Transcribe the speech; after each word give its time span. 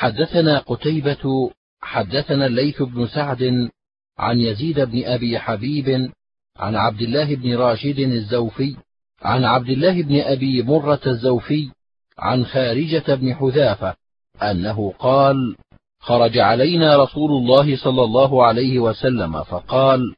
حدثنا 0.00 0.58
قتيبة 0.58 1.50
حدثنا 1.80 2.46
الليث 2.46 2.82
بن 2.82 3.06
سعد 3.06 3.70
عن 4.18 4.40
يزيد 4.40 4.80
بن 4.80 5.04
أبي 5.04 5.38
حبيب 5.38 6.10
عن 6.56 6.76
عبد 6.76 7.02
الله 7.02 7.34
بن 7.34 7.56
راشد 7.56 7.98
الزوفي 7.98 8.76
عن 9.22 9.44
عبد 9.44 9.68
الله 9.68 10.02
بن 10.02 10.20
أبي 10.20 10.62
مرة 10.62 11.00
الزوفي 11.06 11.70
عن 12.18 12.44
خارجة 12.44 13.14
بن 13.14 13.34
حذافة 13.34 13.94
أنه 14.42 14.92
قال 14.98 15.56
خرج 15.98 16.38
علينا 16.38 16.96
رسول 16.96 17.30
الله 17.30 17.76
صلى 17.76 18.04
الله 18.04 18.44
عليه 18.46 18.78
وسلم 18.78 19.42
فقال 19.42 20.14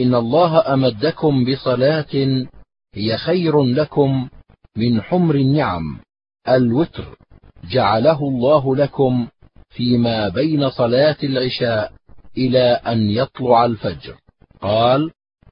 إن 0.00 0.14
الله 0.14 0.74
أمدكم 0.74 1.44
بصلاة 1.44 2.46
هي 2.94 3.18
خير 3.18 3.62
لكم 3.62 4.28
من 4.76 5.02
حمر 5.02 5.34
النعم 5.34 6.00
الوتر. 6.48 7.16
جعله 7.64 8.28
الله 8.28 8.76
لكم 8.76 9.28
فيما 9.70 10.28
بين 10.28 10.70
صلاة 10.70 11.16
العشاء 11.22 11.92
إلى 12.36 12.80
أن 12.86 13.10
يطلع 13.10 13.64
الفجر. 13.64 14.16
قال 14.60 15.10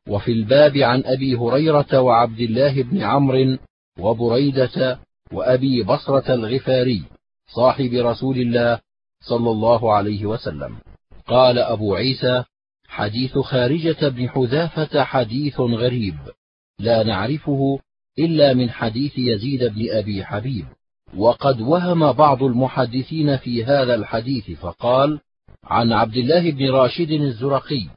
وفي 0.09 0.33
الباب 0.33 0.77
عن 0.77 1.03
أبي 1.05 1.35
هريرة 1.35 2.01
وعبد 2.01 2.41
الله 2.41 2.83
بن 2.83 3.03
عمرو 3.03 3.59
وبريدة 3.99 4.99
وأبي 5.33 5.83
بصرة 5.83 6.35
الغفاري 6.35 7.03
صاحب 7.47 7.91
رسول 7.93 8.39
الله 8.39 8.81
صلى 9.21 9.51
الله 9.51 9.93
عليه 9.93 10.27
وسلم. 10.27 10.77
قال 11.27 11.59
أبو 11.59 11.95
عيسى 11.95 12.45
حديث 12.89 13.39
خارجة 13.39 14.09
بن 14.09 14.29
حذافة 14.29 15.05
حديث 15.05 15.61
غريب 15.61 16.15
لا 16.79 17.03
نعرفه 17.03 17.79
إلا 18.19 18.55
من 18.55 18.71
حديث 18.71 19.19
يزيد 19.19 19.65
بن 19.65 19.91
أبي 19.91 20.25
حبيب. 20.25 20.67
وقد 21.17 21.61
وهم 21.61 22.13
بعض 22.13 22.43
المحدثين 22.43 23.37
في 23.37 23.65
هذا 23.65 23.95
الحديث 23.95 24.51
فقال 24.51 25.21
عن 25.65 25.93
عبد 25.93 26.17
الله 26.17 26.51
بن 26.51 26.71
راشد 26.71 27.11
الزرقي 27.11 27.89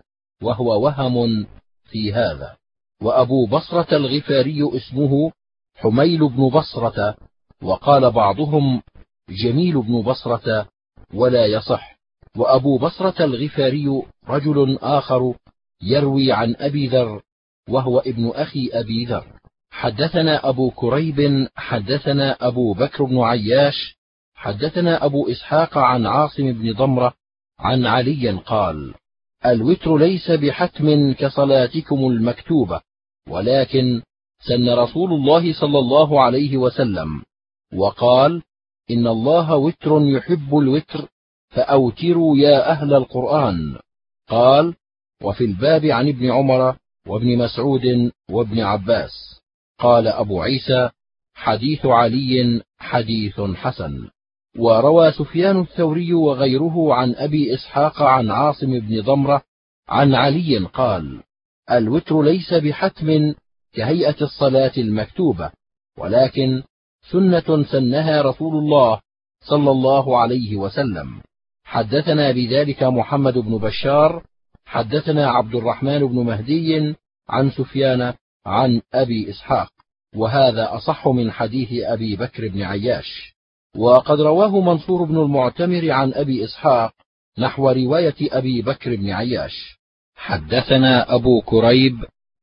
وهو 0.42 0.84
وهم 0.84 1.48
في 1.86 2.14
هذا. 2.14 2.58
وأبو 3.02 3.46
بصرة 3.46 3.98
الغفاري 3.98 4.78
اسمه 4.78 5.32
حميل 5.76 6.30
بن 6.30 6.50
بصرة 6.50 7.16
وقال 7.64 8.12
بعضهم 8.12 8.82
جميل 9.30 9.82
بن 9.82 10.02
بصرة 10.02 10.68
ولا 11.14 11.46
يصح. 11.46 11.98
وأبو 12.38 12.78
بصرة 12.78 13.26
الغفاري 13.26 14.04
رجل 14.28 14.78
آخر 14.82 15.34
يروي 15.82 16.32
عن 16.32 16.56
أبي 16.60 16.88
ذر 16.88 17.22
وهو 17.70 18.00
ابن 18.00 18.32
أخي 18.36 18.70
أبي 18.74 19.06
ذر. 19.06 19.28
حدثنا 19.78 20.50
أبو 20.50 20.72
كريب 20.72 21.48
حدثنا 21.56 22.38
أبو 22.48 22.74
بكر 22.74 23.04
بن 23.04 23.20
عياش 23.20 23.98
حدثنا 24.36 25.06
أبو 25.06 25.32
إسحاق 25.32 25.78
عن 25.78 26.06
عاصم 26.06 26.52
بن 26.52 26.74
ضمرة 26.74 27.14
عن 27.60 27.86
علي 27.86 28.30
قال 28.30 28.94
الوتر 29.46 29.98
ليس 29.98 30.32
بحتم 30.32 31.14
كصلاتكم 31.14 31.96
المكتوبة 31.96 32.82
ولكن 33.30 34.02
سن 34.48 34.70
رسول 34.70 35.14
الله 35.14 35.54
صلى 35.54 35.80
الله 35.80 36.22
عليه 36.22 36.58
وسلم 36.58 37.22
وقال 37.74 38.44
إن 38.92 39.08
الله 39.08 39.56
وتر 39.56 40.02
يحب 40.02 40.58
الوتر 40.58 41.08
فأوتروا 41.50 42.38
يا 42.38 42.72
أهل 42.72 42.94
القرآن. 42.94 43.80
قال 44.30 44.76
وفي 45.24 45.46
الباب 45.46 45.86
عن 45.86 46.08
ابن 46.08 46.32
عمر 46.32 46.78
وابن 47.08 47.38
مسعود 47.38 48.12
وابن 48.32 48.60
عباس. 48.60 49.37
قال 49.80 50.08
أبو 50.08 50.42
عيسى 50.42 50.90
حديث 51.34 51.86
علي 51.86 52.62
حديث 52.78 53.42
حسن. 53.42 54.10
وروى 54.58 55.12
سفيان 55.12 55.60
الثوري 55.60 56.14
وغيره 56.14 56.94
عن 56.94 57.16
أبي 57.16 57.54
إسحاق 57.54 58.02
عن 58.02 58.32
عاصم 58.32 58.80
بن 58.80 59.02
ضمرة 59.02 59.42
عن 59.90 60.16
علي 60.16 60.58
قال 60.58 61.24
الوتر 61.72 62.22
ليس 62.22 62.54
بحتم 62.54 63.34
كهيئة 63.74 64.16
الصلاة 64.22 64.72
المكتوبة 64.78 65.52
ولكن 65.98 66.64
سنة 67.12 67.64
سنها 67.64 68.22
رسول 68.22 68.56
الله 68.56 69.02
صلى 69.42 69.72
الله 69.72 70.18
عليه 70.18 70.56
وسلم. 70.56 71.22
حدثنا 71.64 72.32
بذلك 72.32 72.84
محمد 72.84 73.38
بن 73.38 73.58
بشار 73.58 74.24
حدثنا 74.66 75.30
عبد 75.30 75.56
الرحمن 75.56 76.08
بن 76.08 76.16
مهدي 76.16 76.96
عن 77.30 77.52
سفيان 77.52 78.14
عن 78.48 78.82
أبي 78.94 79.30
إسحاق 79.30 79.70
وهذا 80.16 80.76
أصح 80.76 81.08
من 81.08 81.32
حديث 81.32 81.70
أبي 81.72 82.16
بكر 82.16 82.48
بن 82.48 82.62
عياش. 82.62 83.36
وقد 83.76 84.22
رواه 84.22 84.60
منصور 84.60 85.04
بن 85.04 85.18
المعتمر 85.18 85.92
عن 85.92 86.14
أبي 86.14 86.44
إسحاق 86.44 86.94
نحو 87.40 87.70
رواية 87.70 88.16
أبي 88.22 88.62
بكر 88.62 88.96
بن 88.96 89.10
عياش. 89.10 89.78
حدثنا 90.16 91.16
أبو 91.16 91.42
كريب 91.42 91.98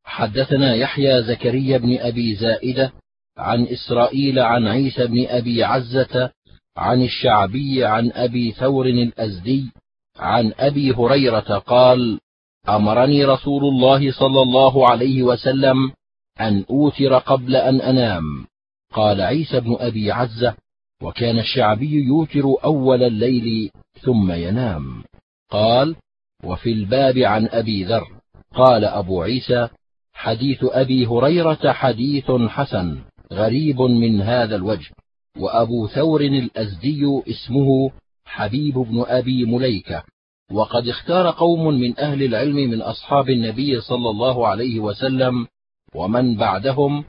حدثنا 0.05 0.75
يحيى 0.75 1.23
زكريا 1.23 1.79
بن 1.79 1.99
أبي 1.99 2.35
زائدة 2.35 2.93
عن 3.39 3.65
إسرائيل 3.67 4.39
عن 4.39 4.67
عيسى 4.67 5.07
بن 5.07 5.27
أبي 5.29 5.65
عزة 5.65 6.31
عن 6.77 7.03
الشعبي 7.03 7.85
عن 7.85 8.13
أبي 8.13 8.53
ثور 8.53 8.87
الأزدي 8.87 9.73
عن 10.17 10.53
أبي 10.59 10.93
هريرة 10.93 11.59
قال 11.59 12.21
أمرني 12.69 13.25
رسول 13.25 13.65
الله 13.65 14.13
صلى 14.13 14.43
الله 14.43 14.89
عليه 14.89 15.23
وسلم 15.23 15.93
أن 16.41 16.65
أوتر 16.71 17.19
قبل 17.19 17.57
أن 17.57 17.81
أنام. 17.81 18.47
قال 18.93 19.21
عيسى 19.21 19.61
بن 19.61 19.77
أبي 19.81 20.13
عزة 20.13 20.55
وكان 21.03 21.39
الشعبي 21.39 21.93
يوتر 21.93 22.65
أول 22.65 23.03
الليل 23.03 23.71
ثم 24.01 24.33
ينام. 24.33 25.05
قال 25.51 25.97
وفي 26.45 26.73
الباب 26.73 27.19
عن 27.19 27.47
أبي 27.47 27.85
ذر. 27.85 28.07
قال 28.55 28.85
أبو 28.85 29.23
عيسى 29.23 29.69
حديث 30.13 30.59
أبي 30.63 31.07
هريرة 31.07 31.73
حديث 31.73 32.31
حسن 32.31 32.99
غريب 33.33 33.81
من 33.81 34.21
هذا 34.21 34.57
الوجه. 34.57 34.91
وأبو 35.39 35.87
ثور 35.87 36.21
الأزدي 36.21 37.23
اسمه 37.29 37.91
حبيب 38.25 38.75
بن 38.75 39.05
أبي 39.07 39.45
مليكة. 39.45 40.05
وقد 40.53 40.89
اختار 40.89 41.31
قوم 41.31 41.67
من 41.67 41.99
أهل 41.99 42.23
العلم 42.23 42.57
من 42.57 42.83
أصحاب 42.83 43.31
النبي 43.31 43.81
صلى 43.81 44.11
الله 44.11 44.49
عليه 44.49 44.81
وسلم 44.81 45.47
ومن 45.95 46.37
بعدهم 46.37 47.05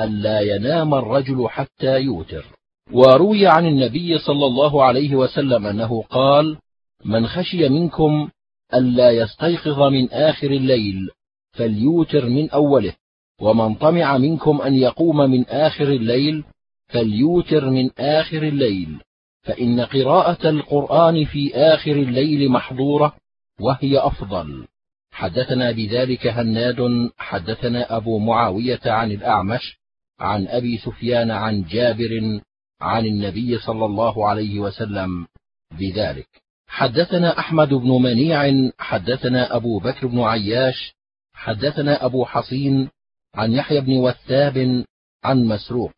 ألا 0.00 0.40
ينام 0.40 0.94
الرجل 0.94 1.48
حتى 1.48 2.00
يوتر. 2.00 2.44
وروي 2.92 3.46
عن 3.46 3.66
النبي 3.66 4.18
صلى 4.18 4.46
الله 4.46 4.84
عليه 4.84 5.14
وسلم 5.14 5.66
أنه 5.66 6.02
قال 6.02 6.56
من 7.04 7.26
خشي 7.26 7.68
منكم 7.68 8.28
ألا 8.74 9.10
يستيقظ 9.10 9.82
من 9.82 10.10
آخر 10.10 10.50
الليل 10.50 11.10
فليوتر 11.52 12.28
من 12.28 12.50
أوله 12.50 12.92
ومن 13.40 13.74
طمع 13.74 14.18
منكم 14.18 14.60
أن 14.60 14.74
يقوم 14.74 15.16
من 15.16 15.44
آخر 15.46 15.84
الليل 15.84 16.44
فليوتر 16.88 17.70
من 17.70 17.90
آخر 17.98 18.42
الليل. 18.42 19.00
فإن 19.42 19.80
قراءة 19.80 20.48
القرآن 20.48 21.24
في 21.24 21.54
آخر 21.54 21.92
الليل 21.92 22.48
محضورة 22.48 23.16
وهي 23.60 23.98
أفضل. 23.98 24.66
حدثنا 25.12 25.70
بذلك 25.70 26.26
هناد 26.26 27.10
حدثنا 27.18 27.96
أبو 27.96 28.18
معاوية 28.18 28.80
عن 28.86 29.12
الأعمش 29.12 29.78
عن 30.20 30.46
أبي 30.46 30.78
سفيان 30.78 31.30
عن 31.30 31.62
جابر 31.62 32.40
عن 32.80 33.06
النبي 33.06 33.58
صلى 33.58 33.84
الله 33.84 34.28
عليه 34.28 34.60
وسلم 34.60 35.26
بذلك. 35.78 36.28
حدثنا 36.66 37.38
أحمد 37.38 37.68
بن 37.68 38.02
منيع 38.02 38.70
حدثنا 38.78 39.56
أبو 39.56 39.78
بكر 39.78 40.06
بن 40.06 40.20
عياش 40.20 40.94
حدثنا 41.34 42.04
أبو 42.04 42.24
حصين 42.24 42.88
عن 43.34 43.52
يحيى 43.52 43.80
بن 43.80 43.92
وثاب 43.92 44.84
عن 45.24 45.44
مسروق. 45.44 45.92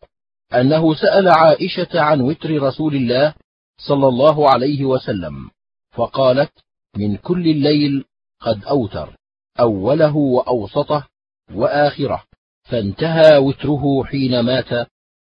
أنه 0.54 0.94
سأل 0.94 1.28
عائشة 1.28 2.00
عن 2.00 2.20
وتر 2.20 2.62
رسول 2.62 2.94
الله 2.94 3.34
صلى 3.78 4.08
الله 4.08 4.50
عليه 4.50 4.84
وسلم 4.84 5.50
فقالت 5.90 6.52
من 6.96 7.16
كل 7.16 7.48
الليل 7.48 8.04
قد 8.40 8.64
أوتر 8.64 9.16
أوله 9.60 10.16
وأوسطه 10.16 11.06
وآخره 11.54 12.24
فانتهى 12.62 13.38
وتره 13.38 14.04
حين 14.04 14.40
مات 14.40 14.72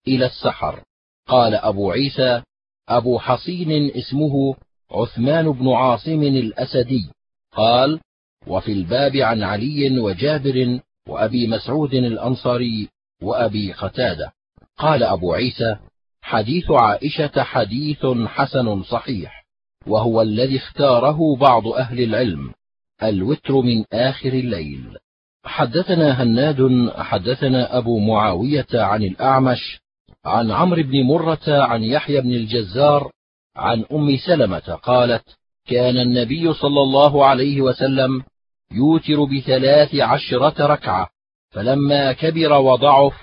إلى 0.08 0.26
السحر. 0.26 0.84
قال 1.28 1.56
أبو 1.56 1.92
عيسى 1.92 2.42
أبو 2.90 3.20
حصين 3.20 3.92
اسمه 3.96 4.56
عثمان 4.92 5.52
بن 5.52 5.72
عاصم 5.72 6.24
الأسدي. 6.24 7.10
قال 7.52 8.00
وفي 8.48 8.72
الباب 8.72 9.16
عن 9.16 9.44
علي 9.44 10.00
وجابر 10.00 10.80
وأبي 11.08 11.48
مسعود 11.48 11.94
الأنصاري 11.94 12.90
وأبي 13.22 13.74
قتادة. 13.74 14.32
قال 14.78 15.04
أبو 15.04 15.34
عيسى 15.34 15.76
حديث 16.22 16.72
عائشة 16.72 17.44
حديث 17.44 18.06
حسن 18.26 18.84
صحيح 18.84 19.46
وهو 19.88 20.22
الذي 20.22 20.58
اختاره 20.58 21.36
بعض 21.36 21.68
أهل 21.68 22.04
العلم 22.04 22.54
الوتر 23.04 23.54
من 23.62 23.84
آخر 23.94 24.30
الليل. 24.30 24.98
حدثنا 25.46 26.24
هناد 26.24 26.90
حدثنا 26.96 27.78
أبو 27.78 28.00
معاوية 28.00 28.68
عن 28.74 29.04
الأعمش 29.04 29.80
عن 30.26 30.52
عمرو 30.52 30.84
بن 30.84 31.04
مرة 31.04 31.44
عن 31.48 31.84
يحيى 31.84 32.22
بن 32.22 32.32
الجزار 32.32 33.12
عن 33.56 33.86
أم 33.92 34.18
سلمة 34.18 34.80
قالت 34.84 35.24
كان 35.68 35.98
النبي 35.98 36.54
صلى 36.54 36.82
الله 36.82 37.26
عليه 37.26 37.62
وسلم 37.62 38.24
يوتر 38.72 39.24
بثلاث 39.24 39.96
عشرة 39.96 40.66
ركعة 40.66 41.10
فلما 41.52 42.14
كبر 42.14 42.54
وضعف 42.54 43.14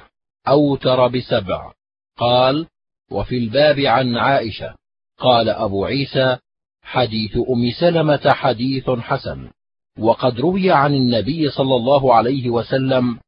أوتر 0.48 1.08
بسبع. 1.08 1.72
قال 2.16 2.66
وفي 3.10 3.38
الباب 3.38 3.78
عن 3.78 4.16
عائشة. 4.16 4.74
قال 5.18 5.48
أبو 5.48 5.84
عيسى 5.84 6.38
حديث 6.82 7.36
أم 7.36 7.70
سلمة 7.80 8.30
حديث 8.30 8.90
حسن. 8.90 9.50
وقد 9.98 10.40
روي 10.40 10.70
عن 10.70 10.94
النبي 10.94 11.50
صلى 11.50 11.76
الله 11.76 12.14
عليه 12.14 12.50
وسلم 12.50 13.18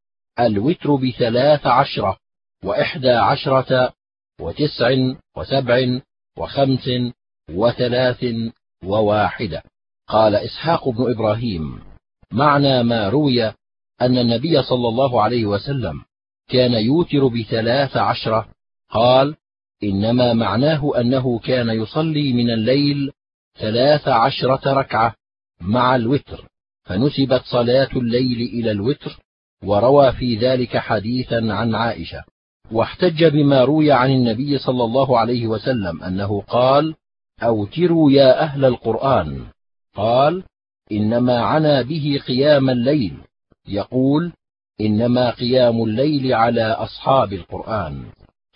الوتر 0.41 0.95
بثلاث 0.95 1.67
عشرة 1.67 2.19
وإحدى 2.65 3.11
عشرة 3.11 3.93
وتسع 4.41 4.97
وسبع 5.37 6.01
وخمس 6.39 6.91
وثلاث 7.51 8.25
وواحدة. 8.85 9.63
قال 10.09 10.35
إسحاق 10.35 10.89
بن 10.89 11.11
إبراهيم 11.11 11.83
معنى 12.33 12.83
ما 12.83 13.09
روي 13.09 13.45
أن 14.03 14.19
النبي 14.19 14.63
صلى 14.63 14.89
الله 14.89 15.23
عليه 15.23 15.45
وسلم 15.47 16.05
كان 16.49 16.73
يوتر 16.73 17.27
بثلاث 17.27 17.97
عشره 17.97 18.49
قال 18.91 19.35
إنما 19.83 20.33
معناه 20.33 21.01
أنه 21.01 21.39
كان 21.39 21.69
يصلي 21.69 22.33
من 22.33 22.51
الليل 22.51 23.11
ثلاث 23.59 24.09
عشرة 24.09 24.73
ركعة 24.73 25.15
مع 25.61 25.97
الوتر 25.97 26.49
فنسبت 26.85 27.43
صلاة 27.45 27.89
الليل 27.97 28.41
إلى 28.41 28.71
الوتر 28.71 29.19
وروى 29.65 30.13
في 30.13 30.37
ذلك 30.37 30.77
حديثا 30.77 31.53
عن 31.53 31.75
عائشة. 31.75 32.25
واحتج 32.73 33.25
بما 33.25 33.65
روي 33.65 33.93
عن 33.93 34.11
النبي 34.11 34.59
صلى 34.59 34.85
الله 34.85 35.19
عليه 35.19 35.47
وسلم 35.47 36.03
أنه 36.03 36.41
قال 36.41 36.95
أوتروا 37.43 38.11
يا 38.11 38.43
أهل 38.43 38.65
القرآن. 38.65 39.47
قال 39.95 40.43
إنما 40.93 41.41
عنا 41.41 41.83
به 41.83 42.21
قيام 42.27 42.71
الليل. 42.71 43.17
يقول 43.69 44.33
إنما 44.81 45.31
قيام 45.31 45.85
الليل 45.85 46.35
على 46.35 46.65
أصحاب 46.65 47.33
القرآن. 47.33 48.05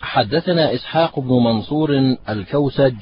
حدثنا 0.01 0.73
إسحاق 0.73 1.19
بن 1.19 1.33
منصور 1.33 2.15
الكوسج 2.29 2.95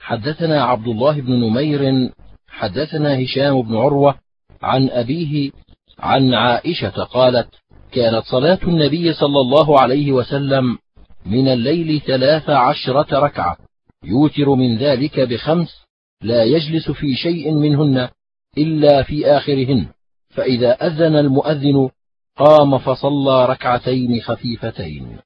حدثنا 0.00 0.62
عبد 0.62 0.86
الله 0.88 1.20
بن 1.20 1.32
نمير 1.32 2.10
حدثنا 2.48 3.24
هشام 3.24 3.62
بن 3.62 3.76
عروة 3.76 4.14
عن 4.62 4.88
أبيه 4.90 5.50
عن 5.98 6.34
عائشة 6.34 7.04
قالت 7.04 7.48
كانت 7.92 8.24
صلاة 8.24 8.58
النبي 8.62 9.12
صلى 9.12 9.40
الله 9.40 9.80
عليه 9.80 10.12
وسلم 10.12 10.78
من 11.26 11.48
الليل 11.48 12.00
ثلاث 12.00 12.50
عشرة 12.50 13.18
ركعة 13.18 13.56
يوتر 14.04 14.54
من 14.54 14.78
ذلك 14.78 15.20
بخمس 15.20 15.84
لا 16.22 16.44
يجلس 16.44 16.90
في 16.90 17.14
شيء 17.14 17.54
منهن 17.54 18.08
إلا 18.58 19.02
في 19.02 19.26
آخرهن 19.26 19.86
فإذا 20.30 20.72
أذن 20.72 21.16
المؤذن 21.16 21.90
قام 22.36 22.78
فصلى 22.78 23.46
ركعتين 23.46 24.20
خفيفتين. 24.20 25.18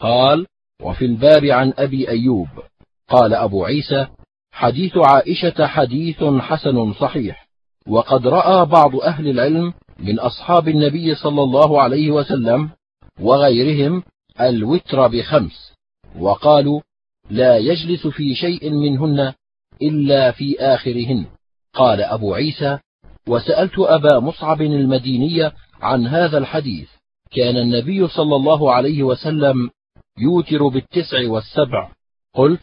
قال 0.00 0.46
وفي 0.82 1.04
الباب 1.04 1.44
عن 1.44 1.72
أبي 1.78 2.08
أيوب. 2.08 2.48
قال 3.08 3.34
أبو 3.34 3.64
عيسى 3.64 4.06
حديث 4.52 4.96
عائشة 4.96 5.66
حديث 5.66 6.24
حسن 6.24 6.92
صحيح. 6.92 7.48
وقد 7.86 8.26
رأى 8.26 8.66
بعض 8.66 8.96
أهل 8.96 9.28
العلم 9.28 9.72
من 9.98 10.18
أصحاب 10.18 10.68
النبي 10.68 11.14
صلى 11.14 11.42
الله 11.42 11.82
عليه 11.82 12.10
وسلم 12.10 12.70
وغيرهم 13.20 14.02
الوتر 14.40 15.08
بخمس. 15.08 15.72
وقالوا 16.18 16.80
لا 17.30 17.58
يجلس 17.58 18.06
في 18.06 18.34
شيء 18.34 18.70
منهن 18.70 19.32
إلا 19.82 20.30
في 20.30 20.60
آخرهن. 20.60 21.26
قال 21.74 22.02
أبو 22.02 22.34
عيسى 22.34 22.78
وسألت 23.28 23.78
أبا 23.78 24.20
مصعب 24.20 24.62
المديني 24.62 25.50
عن 25.80 26.06
هذا 26.06 26.38
الحديث 26.38 26.90
كان 27.30 27.56
النبي 27.56 28.08
صلى 28.08 28.36
الله 28.36 28.72
عليه 28.72 29.02
وسلم 29.02 29.70
يوتر 30.18 30.68
بالتسع 30.68 31.28
والسبع. 31.28 31.90
قلت 32.34 32.62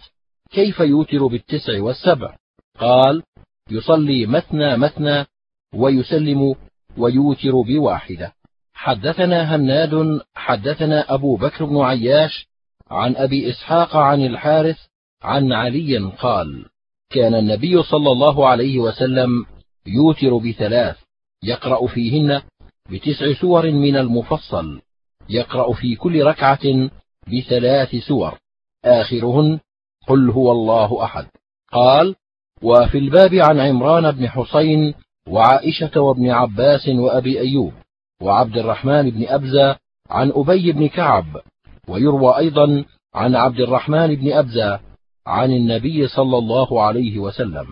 كيف 0.51 0.79
يوتر 0.79 1.27
بالتسع 1.27 1.81
والسبع؟ 1.81 2.35
قال 2.79 3.23
يصلي 3.71 4.25
مثنى 4.25 4.77
مثنى 4.77 5.25
ويسلم 5.73 6.55
ويوتر 6.97 7.61
بواحدة. 7.61 8.33
حدثنا 8.73 9.55
هناد 9.55 10.21
حدثنا 10.35 11.13
أبو 11.13 11.35
بكر 11.35 11.65
بن 11.65 11.77
عياش 11.77 12.47
عن 12.91 13.15
أبي 13.15 13.49
إسحاق 13.49 13.95
عن 13.95 14.25
الحارث 14.25 14.77
عن 15.21 15.53
علي 15.53 15.97
قال 15.97 16.65
كان 17.09 17.35
النبي 17.35 17.83
صلى 17.83 18.11
الله 18.11 18.47
عليه 18.47 18.79
وسلم 18.79 19.45
يوتر 19.85 20.37
بثلاث 20.37 20.97
يقرأ 21.43 21.87
فيهن 21.87 22.41
بتسع 22.91 23.33
سور 23.41 23.71
من 23.71 23.95
المفصل 23.97 24.81
يقرأ 25.29 25.73
في 25.73 25.95
كل 25.95 26.23
ركعة 26.23 26.89
بثلاث 27.27 27.95
سور. 27.95 28.37
آخرهن 28.85 29.59
قل 30.07 30.29
هو 30.29 30.51
الله 30.51 31.03
أحد. 31.03 31.25
قال 31.71 32.15
وفي 32.61 32.97
الباب 32.97 33.33
عن 33.33 33.59
عمران 33.59 34.11
بن 34.11 34.29
حسين 34.29 34.93
وعائشة 35.29 36.01
وابن 36.01 36.29
عباس 36.29 36.87
وأبي 36.89 37.39
أيوب 37.39 37.73
وعبد 38.21 38.57
الرحمن 38.57 39.09
بن 39.09 39.27
أبزة 39.27 39.77
عن 40.09 40.31
أبي 40.35 40.71
بن 40.71 40.87
كعب 40.87 41.25
ويروى 41.87 42.37
أيضا 42.37 42.85
عن 43.15 43.35
عبد 43.35 43.59
الرحمن 43.59 44.15
بن 44.15 44.31
أبزة 44.33 44.79
عن 45.27 45.51
النبي 45.51 46.07
صلى 46.07 46.37
الله 46.37 46.81
عليه 46.81 47.19
وسلم. 47.19 47.67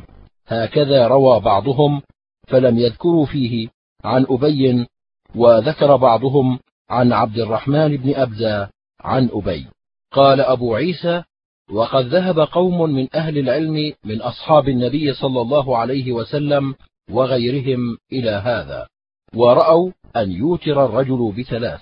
هكذا 0.48 1.08
روى 1.08 1.40
بعضهم 1.40 2.02
فلم 2.48 2.78
يذكروا 2.78 3.26
فيه 3.26 3.68
عن 4.04 4.26
أبي 4.30 4.88
وذكر 5.36 5.96
بعضهم 5.96 6.60
عن 6.90 7.14
عبد 7.14 7.40
الرحمن 7.40 7.98
بن 7.98 8.16
ابزه 8.16 8.70
عن 9.00 9.30
أبي. 9.34 9.68
قال 10.12 10.42
أبو 10.42 10.76
عيسى 10.76 11.24
وقد 11.72 12.06
ذهب 12.06 12.40
قوم 12.40 12.90
من 12.90 13.08
أهل 13.16 13.38
العلم 13.38 13.94
من 14.04 14.22
أصحاب 14.22 14.70
النبي 14.70 15.14
صلى 15.14 15.42
الله 15.42 15.78
عليه 15.78 16.12
وسلم 16.12 16.76
وغيرهم 17.10 17.98
إلى 18.12 18.30
هذا 18.30 18.88
ورأوا 19.36 19.92
أن 20.16 20.32
يوتر 20.32 20.86
الرجل 20.86 21.34
بثلاث. 21.38 21.82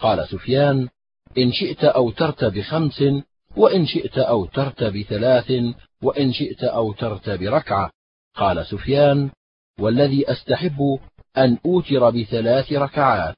قال 0.00 0.28
سفيان 0.28 0.88
إن 1.38 1.52
شئت 1.52 1.84
أوترت 1.84 2.44
بخمس 2.44 3.04
وإن 3.56 3.86
شئت 3.86 4.18
أوترت 4.18 4.84
بثلاث 4.84 5.52
وإن 6.02 6.32
شئت 6.32 6.64
أوترت 6.64 7.30
بركعة. 7.30 7.90
قال 8.34 8.66
سفيان 8.66 9.30
والذي 9.80 10.32
أستحب 10.32 10.98
أن 11.38 11.58
أوتر 11.66 12.10
بثلاث 12.10 12.72
ركعات 12.72 13.36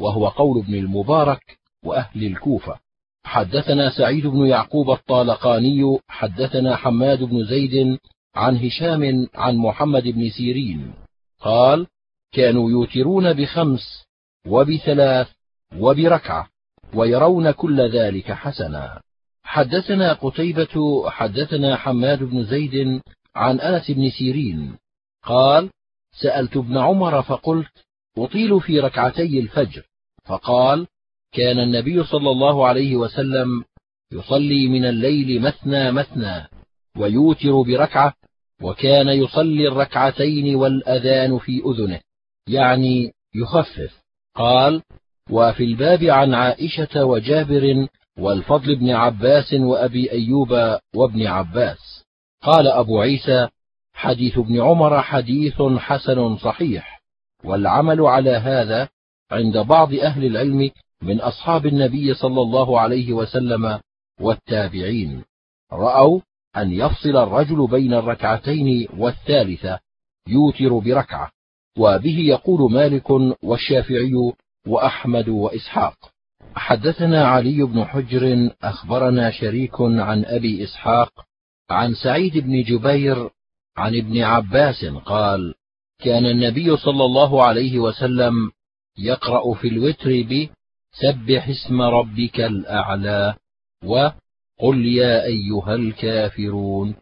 وهو 0.00 0.28
قول 0.28 0.58
ابن 0.58 0.74
المبارك 0.74 1.58
وأهل 1.84 2.26
الكوفة. 2.26 2.78
حدثنا 3.24 3.90
سعيد 3.90 4.26
بن 4.26 4.46
يعقوب 4.46 4.90
الطالقاني 4.90 5.98
حدثنا 6.08 6.76
حماد 6.76 7.22
بن 7.22 7.44
زيد 7.44 7.98
عن 8.34 8.56
هشام 8.56 9.28
عن 9.34 9.56
محمد 9.56 10.02
بن 10.02 10.30
سيرين. 10.30 10.94
قال 11.40 11.86
كانوا 12.32 12.70
يوترون 12.70 13.32
بخمس 13.32 14.04
وبثلاث 14.46 15.28
وبركعة 15.78 16.48
ويرون 16.94 17.50
كل 17.50 17.80
ذلك 17.80 18.32
حسنا. 18.32 19.00
حدثنا 19.42 20.12
قتيبة 20.12 21.04
حدثنا 21.10 21.76
حماد 21.76 22.22
بن 22.22 22.44
زيد 22.44 23.00
عن 23.36 23.60
أنس 23.60 23.90
بن 23.90 24.10
سيرين. 24.10 24.76
قال 25.22 25.70
سألت 26.20 26.56
ابن 26.56 26.78
عمر 26.78 27.22
فقلت 27.22 27.84
أطيل 28.18 28.60
في 28.60 28.80
ركعتي 28.80 29.40
الفجر. 29.40 29.82
فقال 30.24 30.86
كان 31.32 31.58
النبي 31.58 32.04
صلى 32.04 32.30
الله 32.30 32.66
عليه 32.66 32.96
وسلم 32.96 33.64
يصلي 34.12 34.68
من 34.68 34.84
الليل 34.84 35.42
مثنى 35.42 35.92
مثنى 35.92 36.48
ويوتر 36.98 37.62
بركعة 37.62 38.14
وكان 38.62 39.08
يصلي 39.08 39.68
الركعتين 39.68 40.54
والأذان 40.54 41.38
في 41.38 41.62
أذنه 41.66 42.00
يعني 42.48 43.12
يخفف. 43.34 44.02
قال 44.36 44.82
وفي 45.30 45.64
الباب 45.64 46.04
عن 46.04 46.34
عائشة 46.34 47.04
وجابر 47.04 47.88
والفضل 48.18 48.76
بن 48.76 48.90
عباس 48.90 49.54
وأبي 49.54 50.12
أيوب 50.12 50.78
وابن 50.94 51.26
عباس. 51.26 52.04
قال 52.42 52.66
أبو 52.68 53.00
عيسى 53.00 53.48
حديث 53.94 54.38
ابن 54.38 54.60
عمر 54.60 55.02
حديث 55.02 55.62
حسن 55.62 56.36
صحيح. 56.36 57.02
والعمل 57.44 58.00
على 58.00 58.30
هذا 58.30 58.88
عند 59.30 59.58
بعض 59.58 59.94
أهل 59.94 60.24
العلم 60.24 60.70
من 61.02 61.20
أصحاب 61.20 61.66
النبي 61.66 62.14
صلى 62.14 62.40
الله 62.40 62.80
عليه 62.80 63.12
وسلم 63.12 63.80
والتابعين. 64.20 65.24
رأوا 65.72 66.20
أن 66.56 66.72
يفصل 66.72 67.16
الرجل 67.16 67.66
بين 67.66 67.94
الركعتين 67.94 68.88
والثالثة 68.96 69.78
يوتر 70.28 70.78
بركعة 70.78 71.30
وبه 71.78 72.18
يقول 72.18 72.72
مالك 72.72 73.10
والشافعي 73.42 74.32
وأحمد 74.66 75.28
وإسحاق. 75.28 76.14
حدثنا 76.56 77.28
علي 77.28 77.62
بن 77.62 77.84
حجر 77.84 78.50
أخبرنا 78.62 79.30
شريك 79.30 79.80
عن 79.80 80.24
أبي 80.24 80.64
إسحاق 80.64 81.10
عن 81.70 81.94
سعيد 81.94 82.38
بن 82.38 82.62
جبير 82.62 83.30
عن 83.76 83.96
ابن 83.96 84.22
عباس 84.22 84.84
قال 84.84 85.54
كان 85.98 86.26
النبي 86.26 86.76
صلى 86.76 87.04
الله 87.04 87.44
عليه 87.44 87.78
وسلم 87.78 88.50
يقرأ 88.98 89.54
في 89.54 89.68
الوتر 89.68 90.10
بسبح 90.22 91.48
اسم 91.48 91.82
ربك 91.82 92.40
الأعلى 92.40 93.34
وقل 93.84 94.86
يا 94.86 95.24
أيها 95.24 95.74
الكافرون 95.74 96.94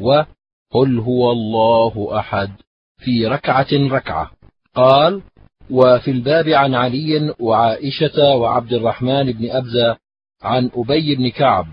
وقل 0.00 0.98
هو 0.98 1.32
الله 1.32 2.18
أحد 2.18 2.50
في 2.98 3.26
ركعة 3.26 3.68
ركعة. 3.72 4.30
قال 4.74 5.22
وفي 5.70 6.10
الباب 6.10 6.48
عن 6.48 6.74
علي 6.74 7.34
وعائشة 7.40 8.34
وعبد 8.34 8.72
الرحمن 8.72 9.32
بن 9.32 9.50
أبزة 9.50 9.96
عن 10.42 10.70
أبي 10.74 11.14
بن 11.14 11.28
كعب 11.30 11.66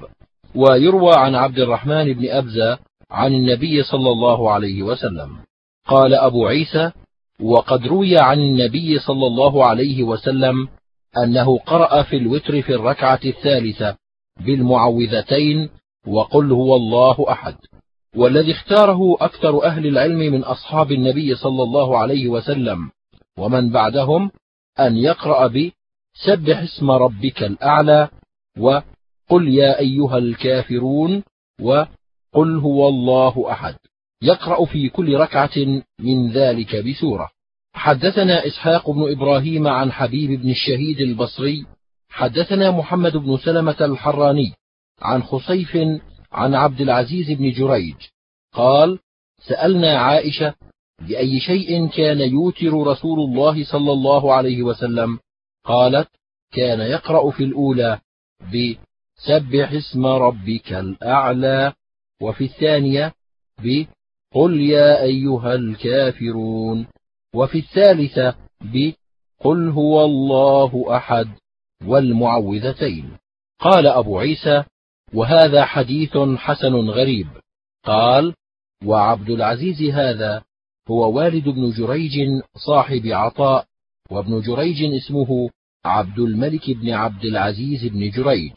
ويروى 0.55 1.13
عن 1.15 1.35
عبد 1.35 1.59
الرحمن 1.59 2.13
بن 2.13 2.29
أبزة 2.29 2.79
عن 3.11 3.33
النبي 3.33 3.83
صلى 3.83 4.09
الله 4.11 4.51
عليه 4.51 4.83
وسلم. 4.83 5.37
قال 5.87 6.13
أبو 6.13 6.47
عيسى 6.47 6.91
وقد 7.41 7.87
روي 7.87 8.17
عن 8.17 8.39
النبي 8.39 8.99
صلى 8.99 9.27
الله 9.27 9.65
عليه 9.65 10.03
وسلم 10.03 10.67
أنه 11.23 11.57
قرأ 11.57 12.03
في 12.03 12.17
الوتر 12.17 12.61
في 12.61 12.75
الركعة 12.75 13.19
الثالثة 13.25 13.97
بالمعوذتين 14.45 15.69
وقل 16.07 16.51
هو 16.51 16.75
الله 16.75 17.25
أحد. 17.31 17.55
والذي 18.15 18.51
اختاره 18.51 19.17
أكثر 19.21 19.63
أهل 19.63 19.87
العلم 19.87 20.19
من 20.19 20.43
أصحاب 20.43 20.91
النبي 20.91 21.35
صلى 21.35 21.63
الله 21.63 21.97
عليه 21.97 22.27
وسلم 22.27 22.89
ومن 23.37 23.69
بعدهم 23.69 24.31
أن 24.79 24.97
يقرأ 24.97 25.47
بسبح 25.47 26.57
اسم 26.57 26.91
ربك 26.91 27.43
الأعلى 27.43 28.09
وقل 28.59 29.47
يا 29.47 29.79
أيها 29.79 30.17
الكافرون 30.17 31.23
وقل 32.34 32.57
هو 32.57 32.89
الله 32.89 33.51
أحد. 33.51 33.75
يقرأ 34.22 34.65
في 34.65 34.89
كل 34.89 35.15
ركعة 35.15 35.81
من 36.00 36.31
ذلك 36.31 36.75
بسورة. 36.75 37.29
حدثنا 37.74 38.48
إسحاق 38.48 38.89
بن 38.89 39.12
إبراهيم 39.12 39.67
عن 39.67 39.91
حبيب 39.91 40.41
بن 40.41 40.50
الشهيد 40.50 41.00
البصري. 41.00 41.65
حدثنا 42.10 42.72
محمد 42.72 43.17
بن 43.17 43.38
سلمة 43.38 43.75
الحراني 43.81 44.53
عن 45.01 45.24
خصيف 45.24 45.77
عن 46.31 46.55
عبد 46.55 46.81
العزيز 46.81 47.31
بن 47.31 47.51
جريج. 47.51 47.96
قال 48.53 49.00
سألنا 49.48 49.98
عائشة 49.98 50.53
بأي 51.07 51.39
شيء 51.39 51.88
كان 51.88 52.19
يوتر 52.19 52.74
رسول 52.74 53.19
الله 53.19 53.63
صلى 53.63 53.91
الله 53.91 54.34
عليه 54.34 54.63
وسلم؟ 54.63 55.19
قالت 55.65 56.07
كان 56.53 56.79
يقرأ 56.79 57.31
في 57.31 57.43
الأولى 57.43 58.00
بسبح 58.41 59.72
اسم 59.72 60.05
ربك 60.05 60.74
الأعلى. 60.74 61.74
وفي 62.21 62.43
الثانية 62.43 63.13
بقل 63.59 64.62
يا 64.62 65.03
أيها 65.03 65.55
الكافرون. 65.55 66.88
وفي 67.36 67.57
الثالثة 67.57 68.36
بقل 68.62 69.69
هو 69.69 70.05
الله 70.05 70.97
أحد 70.97 71.27
والمعوذتين. 71.86 73.17
قال 73.59 73.88
أبو 73.88 74.19
عيسى 74.19 74.63
وهذا 75.13 75.65
حديث 75.65 76.17
حسن 76.17 76.74
غريب. 76.74 77.27
قال 77.83 78.33
وعبد 78.86 79.29
العزيز 79.29 79.81
هذا 79.81 80.43
هو 80.89 81.12
والد 81.17 81.50
بن 81.50 81.71
جريج 81.71 82.19
صاحب 82.55 83.05
عطاء 83.05 83.65
وابن 84.12 84.41
جريج 84.41 84.83
اسمه 84.83 85.50
عبد 85.86 86.19
الملك 86.19 86.71
بن 86.71 86.89
عبد 86.89 87.25
العزيز 87.25 87.86
بن 87.86 88.09
جريج. 88.09 88.53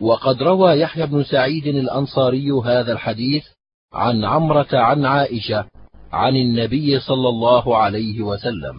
وقد 0.00 0.42
روى 0.42 0.80
يحيى 0.80 1.06
بن 1.06 1.24
سعيد 1.24 1.66
الأنصاري 1.66 2.50
هذا 2.50 2.92
الحديث 2.92 3.44
عن 3.92 4.24
عمرة 4.24 4.68
عن 4.72 5.04
عائشة 5.04 5.66
عن 6.12 6.36
النبي 6.36 7.00
صلى 7.00 7.28
الله 7.28 7.76
عليه 7.76 8.22
وسلم. 8.22 8.76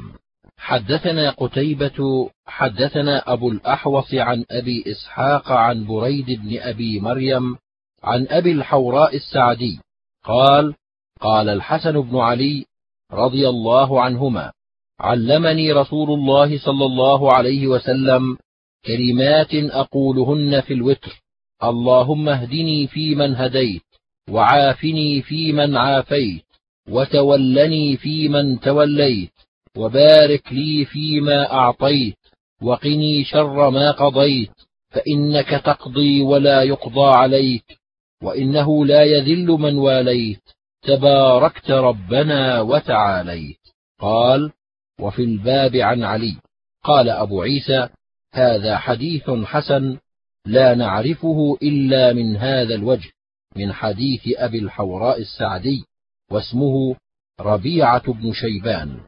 حدثنا 0.58 1.30
قتيبة 1.30 2.30
حدثنا 2.48 3.34
أبو 3.34 3.52
الأحوص 3.52 4.14
عن 4.14 4.46
أبي 4.52 4.84
إسحاق 4.88 5.52
عن 5.52 5.86
بريد 5.86 6.26
بن 6.26 6.60
أبي 6.60 7.00
مريم 7.00 7.58
عن 8.04 8.28
أبي 8.30 8.52
الحوراء 8.52 9.16
السعدي 9.16 9.80
قال 10.24 10.76
قال 11.22 11.50
الحسن 11.50 12.02
بن 12.02 12.18
علي 12.18 12.66
رضي 13.12 13.50
الله 13.50 14.02
عنهما 14.02 14.52
علمني 15.00 15.72
رسول 15.72 16.10
الله 16.10 16.60
صلى 16.60 16.86
الله 16.86 17.34
عليه 17.34 17.68
وسلم 17.68 18.38
كلمات 18.86 19.54
أقولهن 19.54 20.62
في 20.62 20.74
الوتر. 20.74 21.22
اللهم 21.64 22.30
اهدني 22.30 22.88
فيمن 22.88 23.36
هديت 23.36 23.84
وعافني 24.30 25.22
فيمن 25.22 25.78
عافيت 25.78 26.46
وتولني 26.90 27.98
فيمن 27.98 28.60
توليت 28.60 29.32
وبارك 29.78 30.54
لي 30.54 30.86
فيما 30.86 31.54
أعطيت 31.54 32.18
وقني 32.62 33.24
شر 33.24 33.70
ما 33.70 33.92
قضيت 33.92 34.52
فإنك 34.90 35.50
تقضي 35.50 36.22
ولا 36.22 36.64
يقضى 36.64 37.16
عليك 37.16 37.80
وإنه 38.24 38.86
لا 38.86 39.04
يذل 39.04 39.48
من 39.48 39.78
واليت. 39.78 40.42
تباركت 40.82 41.72
ربنا 41.72 42.62
وتعاليت. 42.62 43.60
قال 44.00 44.52
وفي 45.00 45.24
الباب 45.24 45.76
عن 45.76 46.04
علي. 46.04 46.36
قال 46.84 47.10
أبو 47.10 47.42
عيسى 47.42 47.90
هذا 48.36 48.78
حديث 48.78 49.30
حسن 49.30 49.98
لا 50.46 50.76
نعرفه 50.76 51.58
إلا 51.64 52.14
من 52.14 52.38
هذا 52.38 52.76
الوجه 52.76 53.12
من 53.56 53.74
حديث 53.74 54.22
أبي 54.28 54.60
الحوراء 54.60 55.22
السعدي 55.22 55.86
واسمه 56.32 56.96
ربيعة 57.40 58.14
بن 58.14 58.34
شيبان. 58.34 59.00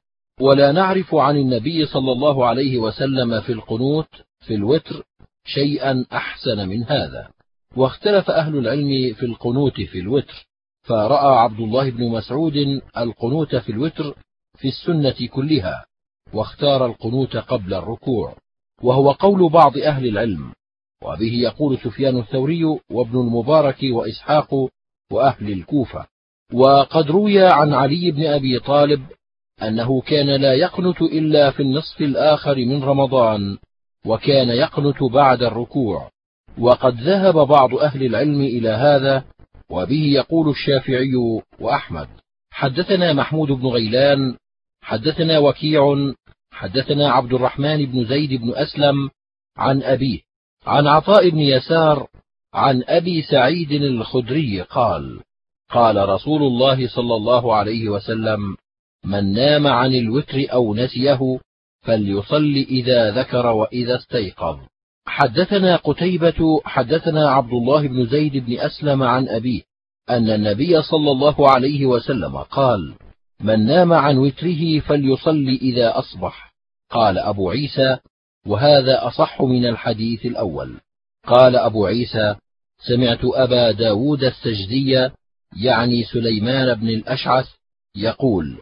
ولا 0.42 0.72
نعرف 0.72 1.16
عن 1.16 1.38
النبي 1.38 1.86
صلى 1.86 2.12
الله 2.12 2.46
عليه 2.46 2.78
وسلم 2.78 3.42
في 3.42 3.52
القنوت 3.52 4.10
في 4.40 4.54
الوتر 4.56 5.04
شيئا 5.46 6.06
أحسن 6.14 6.70
من 6.70 6.84
هذا. 6.84 7.30
واختلف 7.76 8.30
أهل 8.30 8.58
العلم 8.58 9.14
في 9.14 9.26
القنوت 9.26 9.82
في 9.82 10.00
الوتر 10.00 10.48
فرأى 10.84 11.38
عبد 11.38 11.60
الله 11.60 11.90
بن 11.90 12.10
مسعود 12.10 12.82
القنوت 12.98 13.56
في 13.56 13.72
الوتر 13.72 14.16
في 14.58 14.68
السنة 14.68 15.28
كلها 15.28 15.86
واختار 16.34 16.86
القنوت 16.86 17.38
قبل 17.38 17.74
الركوع. 17.74 18.36
وهو 18.84 19.12
قول 19.12 19.50
بعض 19.50 19.78
أهل 19.78 20.08
العلم 20.08 20.52
وبه 21.04 21.34
يقول 21.34 21.78
سفيان 21.78 22.20
الثوري 22.20 22.64
وابن 22.92 23.20
المبارك 23.20 23.78
وإسحاق 23.84 24.54
وأهل 25.12 25.52
الكوفة. 25.52 26.06
وقد 26.54 27.12
روي 27.12 27.48
عن 27.48 27.74
علي 27.74 28.12
بن 28.12 28.26
أبي 28.26 28.60
طالب 28.60 29.02
أنه 29.64 30.02
كان 30.02 30.42
لا 30.42 30.54
يقنت 30.54 31.02
إلا 31.02 31.52
في 31.52 31.64
النصف 31.64 32.02
الآخر 32.02 32.56
من 32.56 32.84
رمضان 32.84 33.58
وكان 34.06 34.50
يقنت 34.50 35.04
بعد 35.04 35.44
الركوع. 35.44 36.10
وقد 36.60 37.02
ذهب 37.02 37.48
بعض 37.48 37.76
أهل 37.76 38.06
العلم 38.06 38.42
إلى 38.42 38.70
هذا 38.70 39.24
وبه 39.70 40.04
يقول 40.04 40.50
الشافعي 40.50 41.42
وأحمد 41.60 42.08
حدثنا 42.52 43.14
محمود 43.14 43.48
بن 43.48 43.68
غيلان 43.68 44.36
حدثنا 44.82 45.40
وكيع 45.40 46.14
حدثنا 46.52 47.12
عبد 47.12 47.34
الرحمن 47.34 47.86
بن 47.86 48.06
زيد 48.06 48.42
بن 48.42 48.56
أسلم 48.56 49.10
عن 49.58 49.84
أبيه 49.84 50.20
عن 50.66 50.88
عطاء 50.88 51.30
بن 51.30 51.40
يسار 51.40 52.08
عن 52.54 52.84
أبي 52.88 53.22
سعيد 53.22 53.72
الخدري 53.72 54.62
قال 54.62 55.20
قال 55.70 56.10
رسول 56.10 56.44
الله 56.44 56.88
صلى 56.88 57.16
الله 57.16 57.56
عليه 57.56 57.90
وسلم 57.90 58.58
من 59.06 59.34
نام 59.34 59.68
عن 59.68 59.96
الوتر 59.96 60.46
أو 60.54 60.76
نسيه 60.76 61.40
فليصل 61.82 62.66
إذا 62.70 63.12
ذكر 63.12 63.46
وإذا 63.46 63.96
استيقظ. 63.96 64.60
حدثنا 65.06 65.76
قتيبة 65.76 66.62
حدثنا 66.66 67.30
عبد 67.30 67.54
الله 67.54 67.88
بن 67.88 68.06
زيد 68.06 68.38
بن 68.46 68.60
أسلم 68.60 69.04
عن 69.04 69.28
أبيه 69.30 69.62
أن 70.10 70.30
النبي 70.30 70.82
صلى 70.82 71.12
الله 71.12 71.52
عليه 71.52 71.86
وسلم 71.86 72.38
قال: 72.38 72.96
من 73.40 73.66
نام 73.66 73.94
عن 73.94 74.18
وتره 74.18 74.80
فليصل 74.80 75.58
إذا 75.62 76.00
أصبح. 76.00 76.54
قال 76.90 77.18
أبو 77.18 77.50
عيسى: 77.50 77.98
وهذا 78.48 79.08
أصح 79.08 79.42
من 79.42 79.66
الحديث 79.66 80.26
الأول. 80.26 80.80
قال 81.28 81.56
أبو 81.56 81.86
عيسى: 81.86 82.36
سمعت 82.88 83.20
أبا 83.24 83.72
داود 83.72 84.24
السجدي 84.24 85.10
يعني 85.64 86.04
سليمان 86.04 86.76
بن 86.76 86.90
الأشعث 86.90 87.48
يقول: 87.96 88.62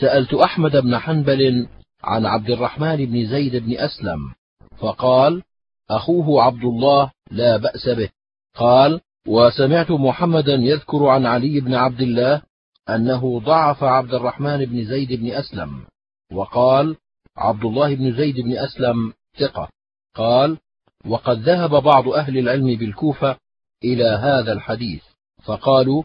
سألت 0.00 0.34
أحمد 0.34 0.76
بن 0.76 0.98
حنبل 0.98 1.66
عن 2.04 2.26
عبد 2.26 2.50
الرحمن 2.50 2.96
بن 2.96 3.26
زيد 3.26 3.56
بن 3.56 3.78
أسلم 3.78 4.34
فقال: 4.78 5.42
أخوه 5.90 6.42
عبد 6.42 6.64
الله 6.64 7.10
لا 7.30 7.56
بأس 7.56 7.88
به 7.88 8.08
قال 8.54 9.00
وسمعت 9.28 9.90
محمدا 9.90 10.54
يذكر 10.54 11.06
عن 11.06 11.26
علي 11.26 11.60
بن 11.60 11.74
عبد 11.74 12.00
الله 12.00 12.42
أنه 12.88 13.40
ضعف 13.40 13.84
عبد 13.84 14.14
الرحمن 14.14 14.64
بن 14.64 14.84
زيد 14.84 15.12
بن 15.12 15.30
أسلم 15.30 15.84
وقال 16.32 16.96
عبد 17.36 17.64
الله 17.64 17.94
بن 17.94 18.16
زيد 18.16 18.40
بن 18.40 18.56
أسلم 18.58 19.12
ثقة. 19.38 19.68
قال 20.14 20.58
وقد 21.06 21.38
ذهب 21.38 21.70
بعض 21.70 22.08
أهل 22.08 22.38
العلم 22.38 22.76
بالكوفة 22.76 23.36
إلى 23.84 24.04
هذا 24.04 24.52
الحديث 24.52 25.02
فقالوا 25.44 26.02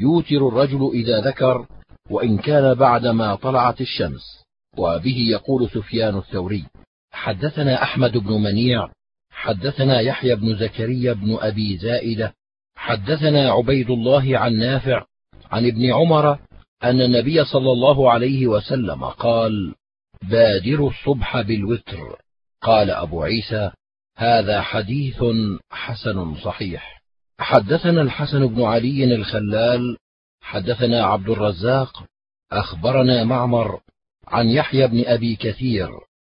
يوتر 0.00 0.48
الرجل 0.48 0.90
إذا 0.94 1.20
ذكر 1.20 1.66
وإن 2.10 2.38
كان 2.38 2.74
بعدما 2.74 3.34
طلعت 3.34 3.80
الشمس. 3.80 4.38
وبه 4.78 5.16
يقول 5.30 5.70
سفيان 5.70 6.18
الثوري 6.18 6.66
حدثنا 7.12 7.82
أحمد 7.82 8.16
بن 8.16 8.32
منيع 8.32 8.88
حدثنا 9.30 10.00
يحيى 10.00 10.34
بن 10.36 10.56
زكريا 10.56 11.12
بن 11.12 11.38
أبي 11.40 11.76
زائدة 11.76 12.34
حدثنا 12.76 13.50
عبيد 13.50 13.90
الله 13.90 14.38
عن 14.38 14.54
نافع 14.54 15.04
عن 15.50 15.66
ابن 15.66 15.92
عمر 15.92 16.38
أن 16.84 17.00
النبي 17.00 17.44
صلى 17.44 17.72
الله 17.72 18.12
عليه 18.12 18.46
وسلم 18.46 19.04
قال 19.04 19.74
بادروا 20.22 20.90
الصبح 20.90 21.40
بالوتر 21.40 22.18
قال 22.62 22.90
أبو 22.90 23.22
عيسى 23.22 23.70
هذا 24.16 24.60
حديث 24.60 25.24
حسن 25.70 26.34
صحيح 26.34 27.02
حدثنا 27.38 28.02
الحسن 28.02 28.46
بن 28.46 28.62
علي 28.62 29.14
الخلال 29.14 29.96
حدثنا 30.40 31.04
عبد 31.04 31.28
الرزاق 31.28 32.04
أخبرنا 32.52 33.24
معمر 33.24 33.80
عن 34.28 34.48
يحيى 34.48 34.86
بن 34.86 35.04
أبي 35.06 35.36
كثير 35.36 35.90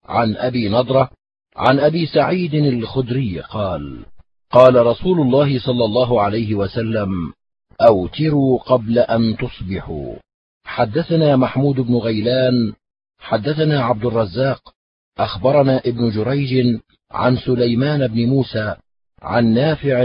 عن 0.04 0.36
أبي 0.36 0.68
نضرة 0.68 1.10
عن 1.56 1.80
أبي 1.80 2.06
سعيد 2.06 2.54
الخدري 2.54 3.40
قال 3.40 4.04
قال 4.50 4.86
رسول 4.86 5.20
الله 5.20 5.58
صلى 5.58 5.84
الله 5.84 6.22
عليه 6.22 6.54
وسلم 6.54 7.32
أوتروا 7.80 8.58
قبل 8.58 8.98
أن 8.98 9.36
تصبحوا. 9.36 10.16
حدثنا 10.64 11.36
محمود 11.36 11.74
بن 11.80 11.94
غيلان 11.94 12.72
حدثنا 13.18 13.84
عبد 13.84 14.04
الرزاق 14.04 14.74
أخبرنا 15.18 15.78
ابن 15.78 16.10
جريج 16.10 16.78
عن 17.10 17.36
سليمان 17.36 18.06
بن 18.06 18.26
موسى 18.26 18.76
عن 19.22 19.54
نافع 19.54 20.02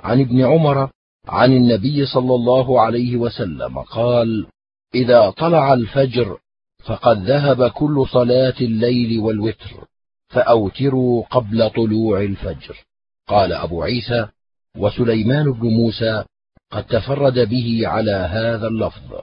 عن 0.00 0.20
ابن 0.20 0.44
عمر 0.44 0.90
عن 1.28 1.52
النبي 1.52 2.06
صلى 2.06 2.34
الله 2.34 2.80
عليه 2.80 3.16
وسلم 3.16 3.78
قال 3.78 4.46
إذا 4.94 5.30
طلع 5.30 5.72
الفجر 5.74 6.38
فقد 6.84 7.18
ذهب 7.30 7.70
كل 7.70 8.06
صلاة 8.12 8.54
الليل 8.60 9.20
والوتر 9.20 9.86
فأوتروا 10.28 11.24
قبل 11.24 11.70
طلوع 11.70 12.20
الفجر. 12.20 12.84
قال 13.26 13.52
أبو 13.52 13.82
عيسى 13.82 14.28
وسليمان 14.76 15.52
بن 15.52 15.68
موسى 15.68 16.24
قد 16.74 16.84
تفرد 16.86 17.48
به 17.48 17.80
على 17.84 18.10
هذا 18.10 18.66
اللفظ. 18.66 19.20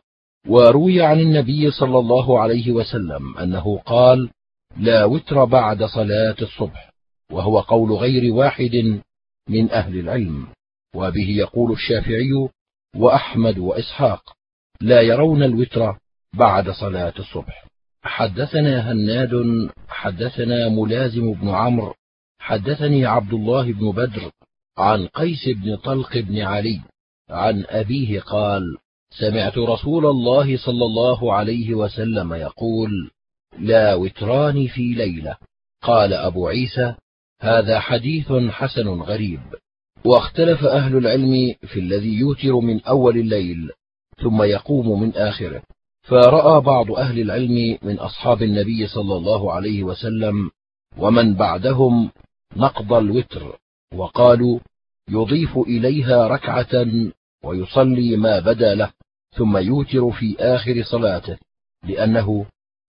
وروي 0.47 1.01
عن 1.01 1.19
النبي 1.19 1.71
صلى 1.71 1.99
الله 1.99 2.39
عليه 2.39 2.71
وسلم 2.71 3.37
أنه 3.37 3.77
قال 3.77 4.29
لا 4.77 5.05
وتر 5.05 5.45
بعد 5.45 5.83
صلاة 5.83 6.35
الصبح. 6.41 6.91
وهو 7.31 7.59
قول 7.59 7.91
غير 7.91 8.33
واحد 8.33 9.01
من 9.49 9.71
أهل 9.71 9.99
العلم. 9.99 10.47
وبه 10.95 11.29
يقول 11.29 11.71
الشافعي 11.71 12.49
وأحمد 12.95 13.57
وإسحاق 13.57 14.23
لا 14.81 15.01
يرون 15.01 15.43
الوتر 15.43 15.97
بعد 16.33 16.69
صلاة 16.69 17.13
الصبح. 17.19 17.67
حدثنا 18.03 18.91
هناد 18.91 19.31
حدثنا 19.87 20.69
ملازم 20.69 21.33
بن 21.33 21.49
عمرو 21.49 21.93
حدثني 22.39 23.05
عبد 23.05 23.33
الله 23.33 23.73
بن 23.73 23.91
بدر 23.91 24.31
عن 24.77 25.07
قيس 25.07 25.49
بن 25.49 25.75
طلق 25.75 26.17
بن 26.17 26.41
علي 26.41 26.81
عن 27.31 27.65
أبيه 27.69 28.19
قال 28.19 28.77
سمعت 29.19 29.57
رسول 29.57 30.05
الله 30.05 30.57
صلى 30.57 30.85
الله 30.85 31.33
عليه 31.33 31.73
وسلم 31.73 32.33
يقول 32.33 33.11
لا 33.59 33.95
وتران 33.95 34.67
في 34.67 34.93
ليلة. 34.93 35.37
قال 35.83 36.13
أبو 36.13 36.47
عيسى 36.47 36.95
هذا 37.41 37.79
حديث 37.79 38.31
حسن 38.31 38.87
غريب. 38.87 39.39
واختلف 40.05 40.63
أهل 40.63 40.97
العلم 40.97 41.55
في 41.61 41.79
الذي 41.79 42.13
يوتر 42.13 42.59
من 42.59 42.81
أول 42.81 43.17
الليل 43.17 43.71
ثم 44.23 44.43
يقوم 44.43 45.01
من 45.01 45.15
آخره. 45.15 45.61
فرأى 46.01 46.61
بعض 46.61 46.91
أهل 46.91 47.19
العلم 47.19 47.77
من 47.81 47.99
أصحاب 47.99 48.43
النبي 48.43 48.87
صلى 48.87 49.15
الله 49.15 49.53
عليه 49.53 49.83
وسلم 49.83 50.49
ومن 50.97 51.33
بعدهم 51.33 52.11
نقض 52.55 52.93
الوتر 52.93 53.57
وقالوا 53.95 54.59
يضيف 55.09 55.57
إليها 55.57 56.27
ركعة 56.27 56.85
ويصلي 57.43 58.17
ما 58.17 58.39
بدا 58.39 58.75
له 58.75 58.91
ثم 59.35 59.57
يوتر 59.57 60.11
في 60.11 60.35
آخر 60.39 60.83
صلاته 60.83 61.37
لأنه 61.87 62.45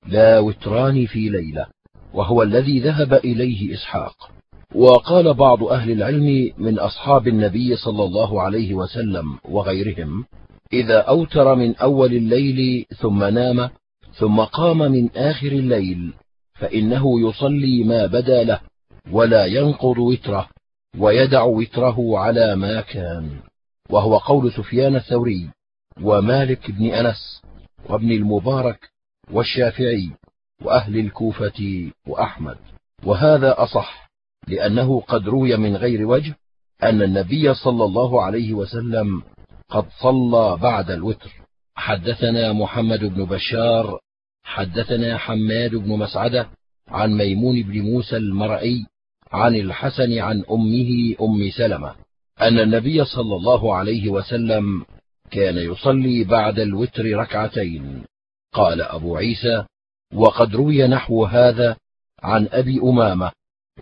لا 0.07 0.39
وتران 0.39 1.07
في 1.07 1.29
ليلة 1.29 1.67
وهو 2.15 2.43
الذي 2.43 2.81
ذهب 2.81 3.15
إليه 3.15 3.75
إسحاق. 3.75 4.31
وقال 4.75 5.35
بعض 5.35 5.65
أهل 5.65 5.91
العلم 5.91 6.53
من 6.59 6.79
أصحاب 6.79 7.29
النبي 7.29 7.77
صلى 7.77 8.05
الله 8.05 8.43
عليه 8.43 8.75
وسلم 8.75 9.39
وغيرهم 9.45 10.25
إذا 10.73 10.99
أوتر 10.99 11.55
من 11.55 11.77
أول 11.77 12.13
الليل 12.13 12.87
ثم 13.01 13.25
نام 13.25 13.71
ثم 14.15 14.41
قام 14.41 14.79
من 14.79 15.11
آخر 15.17 15.53
الليل 15.53 16.13
فإنه 16.55 17.29
يصلي 17.29 17.85
ما 17.85 18.07
بدا 18.07 18.45
له 18.45 18.61
ولا 19.13 19.47
ينقض 19.47 19.99
وتره 19.99 20.49
ويدع 20.99 21.43
وتره 21.43 22.19
على 22.19 22.57
ما 22.57 22.81
كان. 22.81 23.31
وهو 23.93 24.19
قول 24.19 24.53
سفيان 24.53 24.97
الثوري 24.97 25.51
ومالك 26.03 26.71
بن 26.71 26.87
أنس 26.87 27.43
وابن 27.89 28.13
المبارك 28.13 28.91
والشافعي 29.31 30.11
وأهل 30.63 30.99
الكوفة 30.99 31.91
وأحمد. 32.07 32.57
وهذا 33.05 33.63
أصح 33.63 34.11
لأنه 34.49 35.01
قد 35.01 35.29
روي 35.29 35.57
من 35.57 35.77
غير 35.77 36.07
وجه 36.07 36.35
أن 36.83 37.03
النبي 37.03 37.55
صلى 37.55 37.85
الله 37.85 38.23
عليه 38.23 38.53
وسلم 38.53 39.23
قد 39.69 39.87
صلى 40.03 40.57
بعد 40.57 40.91
الوتر. 40.91 41.31
حدثنا 41.75 42.53
محمد 42.53 43.05
بن 43.05 43.25
بشار 43.25 43.99
حدثنا 44.45 45.19
حماد 45.19 45.75
بن 45.75 45.99
مسعدة 45.99 46.49
عن 46.89 47.15
ميمون 47.15 47.63
بن 47.63 47.81
موسى 47.81 48.17
المرئي 48.17 48.87
عن 49.33 49.57
الحسن 49.57 50.19
عن 50.19 50.45
أمه 50.51 51.15
أم 51.21 51.51
سلمة. 51.51 51.95
أن 52.41 52.59
النبي 52.59 53.05
صلى 53.05 53.37
الله 53.37 53.75
عليه 53.75 54.11
وسلم 54.11 54.85
كان 55.31 55.57
يصلي 55.57 56.25
بعد 56.25 56.59
الوتر 56.59 57.05
ركعتين. 57.05 58.05
قال 58.53 58.83
أبو 58.83 59.17
عيسى 59.17 59.65
وقد 60.15 60.55
روي 60.55 60.87
نحو 60.87 61.25
هذا 61.25 61.77
عن 62.23 62.49
أبي 62.53 62.81
أمامة 62.81 63.33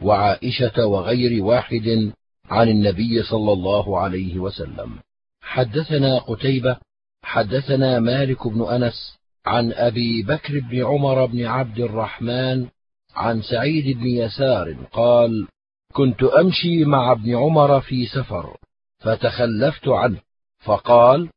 وعائشة 0.03 0.87
وغير 0.87 1.45
واحد 1.45 2.13
عن 2.51 2.69
النبي 2.69 3.23
صلى 3.23 3.53
الله 3.53 3.99
عليه 3.99 4.39
وسلم. 4.39 4.99
حدثنا 5.43 6.19
قتيبة 6.19 6.77
حدثنا 7.23 7.99
مالك 7.99 8.49
بن 8.49 8.63
أنس 8.63 9.19
عن 9.47 9.73
أبي 9.73 10.23
بكر 10.23 10.61
بن 10.61 10.85
عمر 10.85 11.27
بن 11.27 11.47
عبد 11.47 11.79
الرحمن 11.79 12.67
عن 13.15 13.43
سعيد 13.43 13.99
بن 13.99 14.07
يسار 14.07 14.77
قال 14.93 15.49
كنت 15.93 16.23
أمشي 16.23 16.85
مع 16.85 17.13
ابن 17.13 17.37
عمر 17.37 17.81
في 17.81 18.07
سفر 18.07 18.57
فتخلفت 18.99 19.89
عنه 19.89 20.21
فقال 20.59 21.29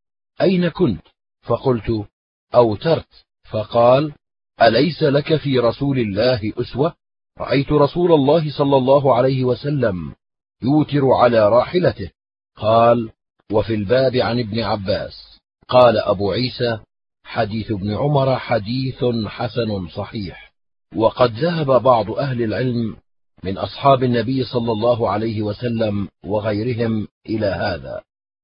أين 0.42 0.70
كنت؟ 0.70 1.02
فقلت 1.42 2.06
أوترت. 2.56 3.26
فقال 3.52 4.13
أليس 4.62 5.04
لك 5.04 5.36
في 5.36 5.60
رسول 5.60 6.00
الله 6.00 6.54
أسوة؟ 6.58 6.94
رأيت 7.39 7.72
رسول 7.72 8.12
الله 8.12 8.58
صلى 8.58 8.78
الله 8.78 9.16
عليه 9.16 9.44
وسلم 9.44 10.13
يوتر 10.62 11.12
على 11.12 11.50
راحلته. 11.50 12.12
قال 12.56 13.10
وفي 13.52 13.74
الباب 13.74 14.16
عن 14.16 14.39
ابن 14.39 14.60
عباس. 14.60 15.39
قال 15.68 15.98
أبو 15.98 16.32
عيسى 16.32 16.80
حديث 17.24 17.72
ابن 17.72 17.94
عمر 17.94 18.39
حديث 18.39 19.06
حسن 19.28 19.88
صحيح. 19.88 20.54
وقد 20.96 21.32
ذهب 21.32 21.84
بعض 21.84 22.12
أهل 22.12 22.44
العلم 22.44 22.98
من 23.44 23.58
أصحاب 23.58 24.04
النبي 24.04 24.44
صلى 24.44 24.72
الله 24.72 25.10
عليه 25.10 25.42
وسلم 25.42 26.08
وغيرهم 26.26 27.08
إلى 27.30 27.46
هذا 27.46 28.02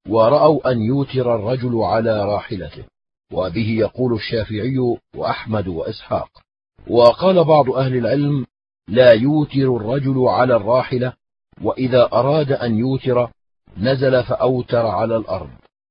ورأوا 0.08 0.72
أن 0.72 0.82
يوتر 0.82 1.34
الرجل 1.34 1.78
على 1.82 2.24
راحلته 2.24 2.84
وبه 3.32 3.70
يقول 3.70 4.14
الشافعي 4.14 4.78
وأحمد 5.16 5.68
وإسحاق. 5.68 6.28
وقال 6.86 7.44
بعض 7.44 7.70
أهل 7.70 7.96
العلم 7.96 8.46
لا 8.88 9.12
يوتر 9.12 9.76
الرجل 9.76 10.28
على 10.28 10.56
الراحلة 10.56 11.12
وإذا 11.62 12.08
أراد 12.12 12.52
أن 12.52 12.78
يوتر 12.78 13.30
نزل 13.76 14.24
فأوتر 14.24 14.86
على 14.86 15.16
الأرض 15.16 15.50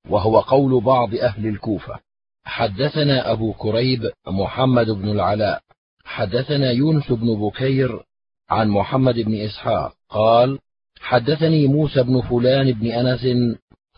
وهو 0.09 0.39
قول 0.39 0.83
بعض 0.83 1.15
أهل 1.15 1.47
الكوفة. 1.47 1.99
حدثنا 2.45 3.31
أبو 3.31 3.53
كريب 3.53 4.11
محمد 4.27 4.89
بن 4.89 5.09
العلاء 5.09 5.61
حدثنا 6.05 6.71
يونس 6.71 7.11
بن 7.11 7.39
بكير 7.39 8.03
عن 8.49 8.69
محمد 8.69 9.19
بن 9.19 9.35
إسحاق 9.35 9.93
قال 10.09 10.59
حدثني 10.99 11.67
موسى 11.67 12.03
بن 12.03 12.21
فلان 12.21 12.71
بن 12.71 12.87
أنس 12.91 13.27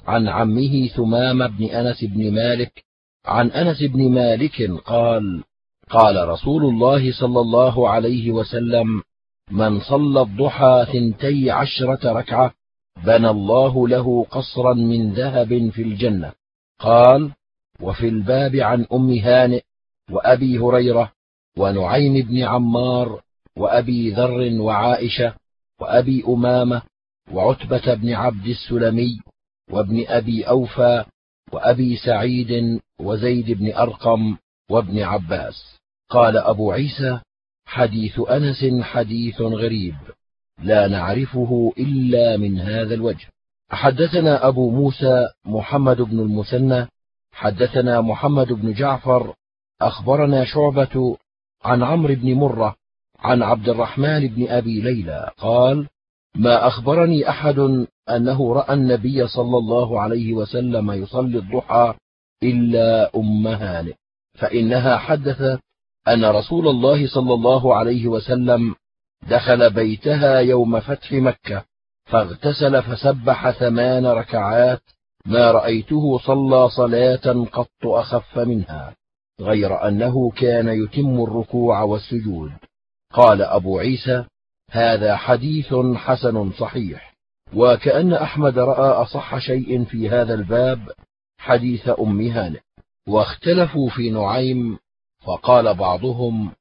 عن 0.07 0.27
عمه 0.27 0.87
ثمام 0.87 1.47
بن 1.47 1.65
أنس 1.65 2.03
بن 2.03 2.33
مالك 2.33 2.83
عن 3.25 3.51
أنس 3.51 3.83
بن 3.83 4.11
مالك 4.11 4.71
قال 4.85 5.43
قال 5.89 6.29
رسول 6.29 6.65
الله 6.65 7.11
صلى 7.11 7.39
الله 7.39 7.89
عليه 7.89 8.31
وسلم 8.31 9.03
من 9.51 9.79
صلى 9.79 10.21
الضحى 10.21 10.85
ثنتي 10.93 11.51
عشرة 11.51 12.11
ركعة 12.13 12.53
بنى 13.05 13.29
الله 13.29 13.87
له 13.87 14.25
قصرا 14.31 14.73
من 14.73 15.13
ذهب 15.13 15.69
في 15.69 15.81
الجنة. 15.81 16.31
قال 16.79 17.31
وفي 17.79 18.07
الباب 18.07 18.55
عن 18.55 18.85
أم 18.93 19.11
هانئ 19.11 19.61
وأبي 20.11 20.57
هريرة 20.57 21.11
ونعيم 21.57 22.27
بن 22.27 22.43
عمار 22.43 23.21
وأبي 23.55 24.11
ذر 24.11 24.61
وعائشة 24.61 25.33
وأبي 25.79 26.23
أمامة 26.27 26.81
وعتبة 27.31 27.93
بن 27.93 28.13
عبد 28.13 28.45
السلمي 28.45 29.19
وابن 29.71 30.05
أبي 30.07 30.43
أوفى 30.43 31.05
وأبي 31.51 31.97
سعيد 31.97 32.79
وزيد 32.99 33.51
بن 33.51 33.73
أرقم 33.73 34.37
وابن 34.69 34.99
عباس. 34.99 35.77
قال 36.09 36.37
أبو 36.37 36.71
عيسى 36.71 37.19
حديث 37.65 38.19
أنس 38.19 38.83
حديث 38.83 39.41
غريب 39.41 39.95
لا 40.63 40.87
نعرفه 40.87 41.73
إلا 41.77 42.37
من 42.37 42.59
هذا 42.59 42.93
الوجه. 42.93 43.27
حدثنا 43.71 44.47
أبو 44.47 44.69
موسى 44.69 45.27
محمد 45.45 46.01
بن 46.01 46.19
المثنى 46.19 46.87
حدثنا 47.31 48.01
محمد 48.01 48.47
بن 48.47 48.73
جعفر 48.73 49.33
أخبرنا 49.81 50.45
شعبة 50.45 51.17
عن 51.63 51.83
عمرو 51.83 52.15
بن 52.15 52.33
مرة 52.33 52.75
عن 53.21 53.43
عبد 53.43 53.69
الرحمن 53.69 54.27
بن 54.27 54.47
أبي 54.47 54.81
ليلى 54.81 55.29
قال 55.37 55.87
ما 56.35 56.67
أخبرني 56.67 57.29
أحد 57.29 57.85
أنه 58.09 58.53
رأى 58.53 58.73
النبي 58.73 59.27
صلى 59.27 59.57
الله 59.57 60.01
عليه 60.01 60.33
وسلم 60.33 60.91
يصلي 60.91 61.37
الضحى 61.37 61.93
إلا 62.43 63.11
أم 63.15 63.47
هانئ 63.47 63.93
فإنها 64.33 64.97
حدثت 64.97 65.59
أن 66.07 66.25
رسول 66.25 66.67
الله 66.67 67.07
صلى 67.07 67.33
الله 67.33 67.75
عليه 67.75 68.07
وسلم 68.07 68.75
دخل 69.29 69.69
بيتها 69.69 70.39
يوم 70.39 70.79
فتح 70.79 71.11
مكة 71.13 71.63
فاغتسل 72.05 72.83
فسبح 72.83 73.51
ثمان 73.51 74.05
ركعات 74.05 74.81
ما 75.25 75.51
رأيته 75.51 76.17
صلى 76.17 76.69
صلاة 76.69 77.45
قط 77.51 77.85
أخف 77.85 78.39
منها 78.39 78.95
غير 79.41 79.87
أنه 79.87 80.31
كان 80.31 80.67
يتم 80.67 81.23
الركوع 81.23 81.81
والسجود. 81.81 82.51
قال 83.13 83.41
أبو 83.41 83.79
عيسى 83.79 84.25
هذا 84.69 85.15
حديث 85.15 85.73
حسن 85.95 86.51
صحيح 86.51 87.13
وكأن 87.53 88.13
أحمد 88.13 88.59
رأى 88.59 89.01
أصح 89.03 89.37
شيء 89.37 89.83
في 89.83 90.09
هذا 90.09 90.33
الباب 90.33 90.89
حديث 91.37 91.89
أم 91.99 92.21
هانئ. 92.21 92.59
واختلفوا 93.07 93.89
في 93.89 94.09
نعيم 94.09 94.77
فقال 95.19 95.73
بعضهم 95.73 96.51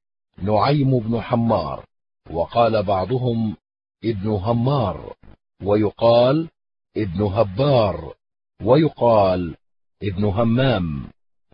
نعيم 0.43 0.99
بن 0.99 1.21
حمار 1.21 1.85
وقال 2.31 2.83
بعضهم 2.83 3.57
ابن 4.05 4.29
همار 4.29 5.15
ويقال 5.63 6.49
ابن 6.97 7.23
هبار 7.23 8.15
ويقال 8.63 9.57
ابن 10.03 10.25
همام 10.25 11.09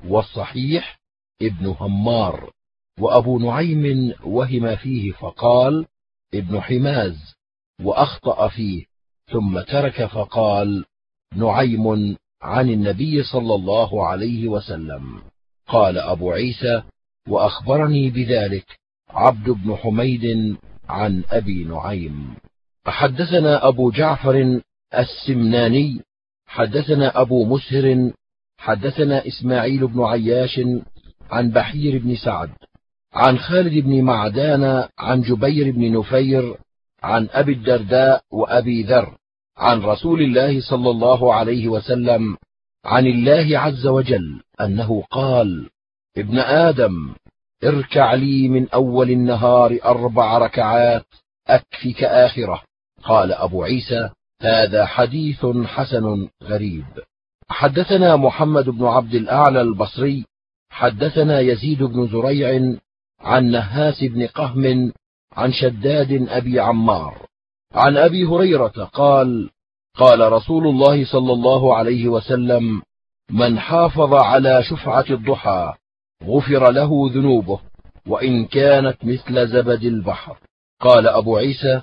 والصحيح 0.08 0.98
ابن 1.42 1.66
همار. 1.66 2.50
وأبو 3.00 3.38
نعيم 3.38 4.14
وهم 4.24 4.76
فيه 4.76 5.12
فقال 5.12 5.86
ابن 6.34 6.60
حماز 6.60 7.34
وأخطأ 7.82 8.48
فيه 8.48 8.84
ثم 9.32 9.60
ترك 9.60 10.06
فقال 10.06 10.84
نعيم 11.34 12.16
عن 12.42 12.70
النبي 12.70 13.22
صلى 13.22 13.54
الله 13.54 14.06
عليه 14.06 14.48
وسلم. 14.48 15.22
قال 15.68 15.98
أبو 15.98 16.32
عيسى 16.32 16.82
وأخبرني 17.28 18.10
بذلك 18.10 18.78
عبد 19.08 19.50
بن 19.50 19.76
حميد 19.76 20.56
عن 20.88 21.24
أبي 21.30 21.64
نعيم. 21.64 22.34
حدثنا 22.86 23.68
أبو 23.68 23.90
جعفر 23.90 24.60
السمناني 24.94 26.00
حدثنا 26.46 27.20
أبو 27.20 27.44
مسهر 27.44 28.12
حدثنا 28.58 29.26
إسماعيل 29.26 29.86
بن 29.86 30.02
عياش 30.02 30.60
عن 31.30 31.50
بحير 31.50 31.98
بن 31.98 32.16
سعد. 32.16 32.50
عن 33.16 33.38
خالد 33.38 33.84
بن 33.84 34.02
معدان 34.02 34.88
عن 34.98 35.22
جبير 35.22 35.70
بن 35.70 35.98
نفير 35.98 36.56
عن 37.02 37.28
أبي 37.32 37.52
الدرداء 37.52 38.22
وأبي 38.30 38.82
ذر 38.82 39.16
عن 39.56 39.80
رسول 39.82 40.22
الله 40.22 40.60
صلى 40.60 40.90
الله 40.90 41.34
عليه 41.34 41.68
وسلم 41.68 42.36
عن 42.84 43.06
الله 43.06 43.58
عز 43.58 43.86
وجل 43.86 44.40
أنه 44.60 45.02
قال 45.10 45.70
ابن 46.16 46.38
آدم 46.38 47.14
اركع 47.64 48.14
لي 48.14 48.48
من 48.48 48.68
أول 48.68 49.10
النهار 49.10 49.78
أربع 49.84 50.38
ركعات 50.38 51.06
أكفك 51.48 52.04
آخرة. 52.04 52.62
قال 53.02 53.32
أبو 53.32 53.62
عيسى 53.62 54.10
هذا 54.42 54.86
حديث 54.86 55.46
حسن 55.46 56.28
غريب. 56.42 56.84
حدثنا 57.48 58.16
محمد 58.16 58.64
بن 58.64 58.84
عبد 58.84 59.14
الأعلى 59.14 59.60
البصري 59.60 60.24
حدثنا 60.70 61.40
يزيد 61.40 61.82
بن 61.82 62.08
زريع 62.08 62.76
عن 63.20 63.50
نهاس 63.50 64.04
بن 64.04 64.26
قهم 64.26 64.92
عن 65.32 65.52
شداد 65.52 66.26
أبي 66.28 66.60
عمار. 66.60 67.26
عن 67.72 67.96
أبي 67.96 68.24
هريرة 68.24 68.90
قال 68.92 69.50
قال 69.96 70.32
رسول 70.32 70.66
الله 70.66 71.04
صلى 71.04 71.32
الله 71.32 71.76
عليه 71.76 72.08
وسلم 72.08 72.82
من 73.30 73.58
حافظ 73.58 74.14
على 74.14 74.62
شفعة 74.62 75.04
الضحى 75.10 75.72
غفر 76.24 76.70
له 76.70 77.10
ذنوبه 77.12 77.60
وإن 78.06 78.44
كانت 78.44 78.96
مثل 79.04 79.48
زبد 79.48 79.82
البحر. 79.82 80.38
قال 80.80 81.08
أبو 81.08 81.36
عيسى 81.36 81.82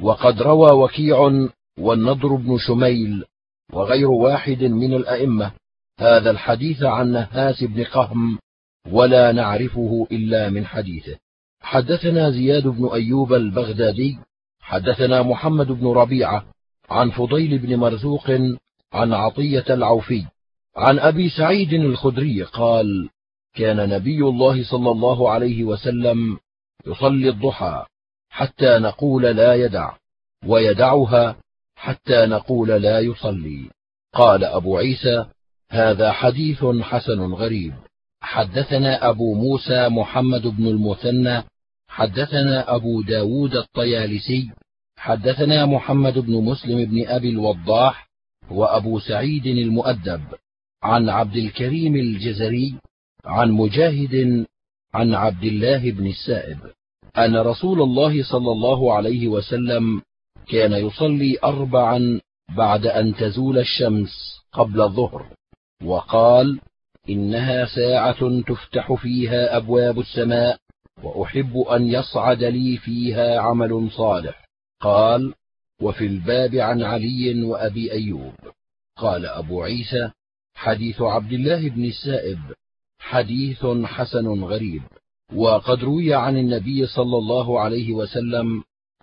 وقد 0.00 0.42
روى 0.42 0.70
وكيع 0.72 1.48
والنضر 1.78 2.34
بن 2.34 2.58
شميل 2.58 3.24
وغير 3.72 4.10
واحد 4.10 4.62
من 4.62 4.94
الأئمة 4.94 5.52
هذا 6.00 6.30
الحديث 6.30 6.82
عن 6.82 7.12
نهاس 7.12 7.64
بن 7.64 7.84
قهم 7.84 8.38
ولا 8.90 9.32
نعرفه 9.32 10.06
إلا 10.12 10.50
من 10.50 10.66
حديثه. 10.66 11.16
حدثنا 11.60 12.30
زياد 12.30 12.66
بن 12.66 12.88
أيوب 12.94 13.32
البغدادي 13.32 14.18
حدثنا 14.60 15.22
محمد 15.22 15.66
بن 15.66 15.86
ربيعة 15.86 16.44
عن 16.90 17.10
فضيل 17.10 17.58
بن 17.58 17.76
مرزوق 17.76 18.30
عن 18.92 19.12
عطية 19.12 19.64
العوفي 19.70 20.24
عن 20.76 20.98
أبي 20.98 21.28
سعيد 21.28 21.72
الخدري 21.72 22.42
قال 22.42 23.08
كان 23.54 23.88
نبي 23.88 24.18
الله 24.18 24.64
صلى 24.64 24.90
الله 24.90 25.30
عليه 25.30 25.64
وسلم 25.64 26.38
يصلي 26.86 27.28
الضحى 27.28 27.86
حتى 28.30 28.78
نقول 28.78 29.22
لا 29.22 29.54
يدع 29.54 29.92
ويدعها 30.46 31.36
حتى 31.76 32.26
نقول 32.26 32.68
لا 32.68 33.00
يصلي. 33.00 33.70
قال 34.12 34.44
أبو 34.44 34.76
عيسى 34.78 35.26
هذا 35.70 36.12
حديث 36.12 36.64
حسن 36.64 37.20
غريب. 37.32 37.74
حدثنا 38.24 39.08
أبو 39.08 39.34
موسى 39.34 39.88
محمد 39.88 40.46
بن 40.46 40.66
المثنى 40.66 41.42
حدثنا 41.88 42.74
أبو 42.74 43.02
داود 43.02 43.56
الطيالسي 43.56 44.50
حدثنا 44.96 45.66
محمد 45.66 46.18
بن 46.18 46.32
مسلم 46.44 46.84
بن 46.84 47.06
أبي 47.06 47.30
الوضاح 47.30 48.08
وأبو 48.50 48.98
سعيد 48.98 49.46
المؤدب. 49.46 50.20
عن 50.82 51.08
عبد 51.08 51.36
الكريم 51.36 51.96
الجزري 51.96 52.74
عن 53.24 53.50
مجاهد 53.50 54.46
عن 54.94 55.14
عبد 55.14 55.44
الله 55.44 55.90
بن 55.90 56.06
السائب. 56.06 56.58
أن 57.18 57.36
رسول 57.36 57.82
الله 57.82 58.22
صلى 58.22 58.52
الله 58.52 58.94
عليه 58.94 59.28
وسلم 59.28 60.02
كان 60.48 60.72
يصلي 60.72 61.38
أربعا 61.44 62.20
بعد 62.56 62.86
أن 62.86 63.14
تزول 63.14 63.58
الشمس 63.58 64.40
قبل 64.52 64.80
الظهر 64.80 65.26
وقال 65.84 66.60
إنها 67.08 67.64
ساعة 67.64 68.40
تفتح 68.40 68.92
فيها 68.92 69.56
أبواب 69.56 69.98
السماء 69.98 70.58
وأحب 71.02 71.58
أن 71.58 71.86
يصعد 71.86 72.44
لي 72.44 72.76
فيها 72.76 73.38
عمل 73.40 73.90
صالح. 73.90 74.44
قال 74.80 75.34
وفي 75.80 76.06
الباب 76.06 76.54
عن 76.54 76.82
علي 76.82 77.42
وأبي 77.42 77.92
أيوب. 77.92 78.32
قال 78.96 79.26
أبو 79.26 79.62
عيسى 79.62 80.10
حديث 80.54 81.02
عبد 81.02 81.32
الله 81.32 81.68
بن 81.68 81.84
السائب. 81.84 82.38
حديث 82.98 83.66
حسن 83.84 84.44
غريب. 84.44 84.82
وقد 85.34 85.84
روي 85.84 86.14
عن 86.14 86.36
النبي 86.36 86.86
صلى 86.86 87.16
الله 87.18 87.60
عليه 87.60 87.92
وسلم 87.92 88.62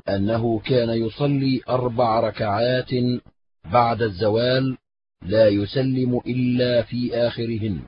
أنه 0.10 0.60
كان 0.60 0.90
يصلي 0.90 1.62
أربع 1.70 2.20
ركعات 2.20 2.90
بعد 3.72 4.02
الزوال 4.02 4.78
لا 5.22 5.48
يسلم 5.48 6.22
إلا 6.28 6.82
في 6.82 7.16
آخرهن. 7.16 7.80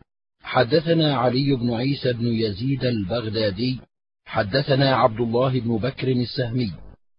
حدثنا 0.43 1.15
علي 1.17 1.55
بن 1.55 1.73
عيسى 1.73 2.13
بن 2.13 2.27
يزيد 2.27 2.85
البغدادي 2.85 3.79
حدثنا 4.25 4.95
عبد 4.95 5.19
الله 5.19 5.59
بن 5.59 5.77
بكر 5.77 6.07
السهمي 6.07 6.71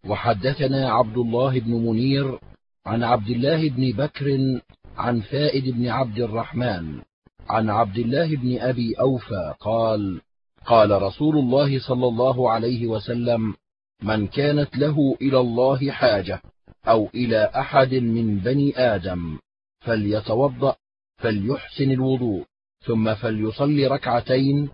وحدثنا 0.09 0.91
عبد 0.93 1.17
الله 1.17 1.61
بن 1.61 1.71
منير 1.71 2.39
عن 2.87 3.03
عبد 3.03 3.29
الله 3.31 3.69
بن 3.69 3.93
بكر 3.93 4.39
عن 4.97 5.21
فائد 5.21 5.69
بن 5.69 5.89
عبد 5.89 6.19
الرحمن 6.19 7.01
عن 7.49 7.71
عبد 7.71 7.99
الله 7.99 8.37
بن 8.37 8.59
أبي 8.59 8.95
أوفى 9.01 9.55
قال 9.61 10.21
قال 10.67 11.03
رسول 11.03 11.39
الله 11.39 11.79
صلى 11.79 12.07
الله 12.09 12.51
عليه 12.51 12.87
وسلم 12.87 13.55
من 14.03 14.27
كانت 14.27 14.77
له 14.77 15.17
إلى 15.23 15.41
الله 15.41 15.91
حاجة 15.91 16.43
أو 16.89 17.09
إلى 17.15 17.51
أحد 17.57 17.95
من 17.95 18.39
بني 18.39 18.79
آدم 18.79 19.39
فليتوضأ 19.85 20.77
فليحسن 21.17 21.91
الوضوء 21.91 22.45
ثم 22.87 23.15
فليصلي 23.15 23.87
ركعتين 23.87 24.69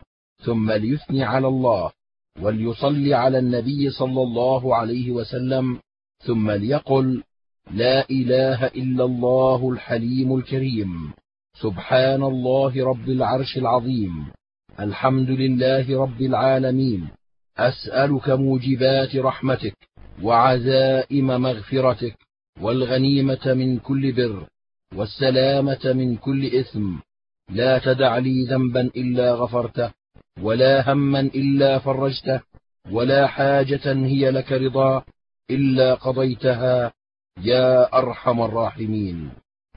ثم 0.44 0.73
ليثني 0.73 1.25
على 1.25 1.49
الله 1.49 1.92
وليصلي 2.40 3.14
على 3.14 3.38
النبي 3.38 3.90
صلى 3.90 4.23
الله 4.23 4.77
عليه 4.77 5.11
وسلم 5.11 5.79
ثم 6.27 6.51
ليقل 6.51 7.23
لا 7.70 8.11
إله 8.11 8.66
إلا 8.66 9.05
الله 9.05 9.70
الحليم 9.70 10.37
الكريم 10.37 11.12
سبحان 11.61 12.23
الله 12.23 12.85
رب 12.85 13.09
العرش 13.09 13.57
العظيم 13.57 14.27
الحمد 14.81 15.31
لله 15.31 16.03
رب 16.03 16.23
العالمين 16.23 17.09
أسألك 17.59 18.31
موجبات 18.31 19.16
رحمتك 19.16 19.77
وعزائم 20.23 21.27
مغفرتك 21.27 22.16
والغنيمة 22.61 23.55
من 23.55 23.79
كل 23.79 24.12
بر. 24.12 24.46
والسلامة 24.94 25.92
من 25.92 26.16
كل 26.16 26.46
إثم. 26.46 26.96
لا 27.50 27.79
تدع 27.79 28.18
لي 28.18 28.44
ذنبا 28.44 28.81
إلا 28.81 29.35
غفرته 29.35 29.92
ولا 30.40 30.92
هما 30.92 31.20
إلا 31.20 31.79
فرجته 31.79 32.40
ولا 32.90 33.26
حاجة 33.26 33.92
هي 33.92 34.31
لك 34.31 34.53
رضا 34.53 35.05
إلا 35.50 35.94
قضيتها. 35.94 36.92
يا 37.42 37.98
أرحم 37.98 38.42
الراحمين. 38.42 39.31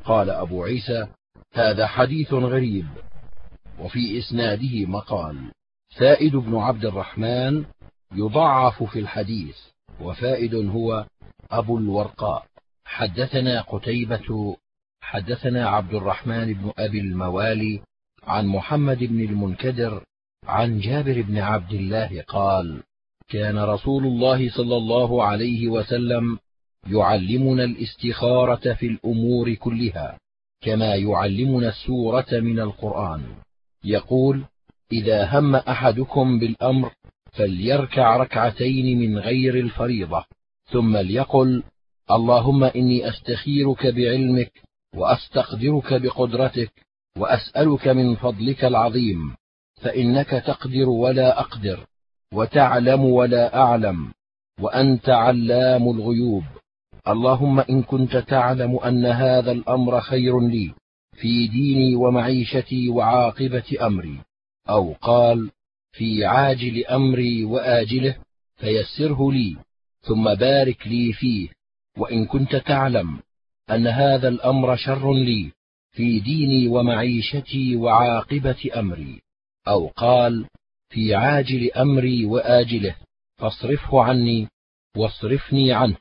قال 0.05 0.29
أبو 0.29 0.63
عيسى 0.63 1.07
هذا 1.53 1.87
حديث 1.87 2.33
غريب. 2.33 2.87
وفي 3.79 4.19
إسناده 4.19 4.85
مقال 4.85 5.51
فائد 5.99 6.35
بن 6.35 6.55
عبد 6.55 6.85
الرحمن 6.85 7.65
يضعف 8.15 8.83
في 8.83 8.99
الحديث 8.99 9.57
وفائد 10.01 10.55
هو 10.55 11.05
أبو 11.51 11.77
الورقاء. 11.77 12.45
حدثنا 12.85 13.61
قتيبة 13.61 14.57
حدثنا 15.03 15.69
عبد 15.69 15.93
الرحمن 15.93 16.53
بن 16.53 16.71
أبي 16.77 16.99
الموالي 16.99 17.81
عن 18.23 18.47
محمد 18.47 19.03
بن 19.03 19.23
المنكدر 19.23 20.03
عن 20.43 20.79
جابر 20.79 21.21
بن 21.21 21.37
عبد 21.37 21.73
الله 21.73 22.23
قال 22.27 22.83
كان 23.27 23.57
رسول 23.59 24.05
الله 24.05 24.49
صلى 24.49 24.77
الله 24.77 25.23
عليه 25.23 25.67
وسلم 25.67 26.39
يعلمنا 26.87 27.63
الاستخارة 27.63 28.73
في 28.73 28.85
الأمور 28.85 29.53
كلها 29.53 30.17
كما 30.61 30.95
يعلمنا 30.95 31.69
السورة 31.69 32.27
من 32.31 32.59
القرآن. 32.59 33.23
يقول 33.83 34.45
إذا 34.91 35.39
هم 35.39 35.55
أحدكم 35.55 36.39
بالأمر 36.39 36.91
فليركع 37.31 38.17
ركعتين 38.17 38.99
من 38.99 39.17
غير 39.17 39.55
الفريضة 39.59 40.25
ثم 40.71 40.97
ليقل 40.97 41.63
اللهم 42.11 42.63
إني 42.63 43.09
أستخيرك 43.09 43.87
بعلمك 43.87 44.51
وأستقدرك 44.95 45.93
بقدرتك 45.93 46.71
وأسألك 47.17 47.87
من 47.87 48.15
فضلك 48.15 48.65
العظيم 48.65 49.35
فإنك 49.81 50.29
تقدر 50.29 50.89
ولا 50.89 51.39
أقدر 51.39 51.85
وتعلم 52.33 53.05
ولا 53.05 53.57
أعلم 53.61 54.11
وأنت 54.59 55.09
علام 55.09 55.89
الغيوب. 55.89 56.43
اللهم 57.07 57.59
إن 57.59 57.83
كنت 57.83 58.17
تعلم 58.17 58.77
أن 58.79 59.05
هذا 59.05 59.51
الأمر 59.51 60.01
خير 60.01 60.39
لي 60.39 60.73
في 61.15 61.47
ديني 61.47 61.95
ومعيشتي 61.95 62.89
وعاقبة 62.89 63.77
أمري 63.81 64.17
أو 64.69 64.93
قال 65.01 65.51
في 65.91 66.25
عاجل 66.25 66.85
أمري 66.85 67.43
وآجله 67.45 68.15
فيسره 68.55 69.31
لي 69.31 69.57
ثم 70.01 70.33
بارك 70.33 70.87
لي 70.87 71.13
فيه 71.13 71.49
وإن 71.97 72.25
كنت 72.25 72.55
تعلم 72.55 73.19
أن 73.71 73.87
هذا 73.87 74.27
الأمر 74.27 74.75
شر 74.75 75.13
لي 75.13 75.51
في 75.91 76.19
ديني 76.19 76.67
ومعيشتي 76.67 77.75
وعاقبة 77.75 78.69
أمري. 78.75 79.21
أو 79.67 79.87
قال 79.87 80.47
في 80.89 81.15
عاجل 81.15 81.71
أمري 81.71 82.25
وآجله 82.25 82.95
فاصرفه 83.37 84.03
عني 84.03 84.47
واصرفني 84.97 85.73
عنه 85.73 85.97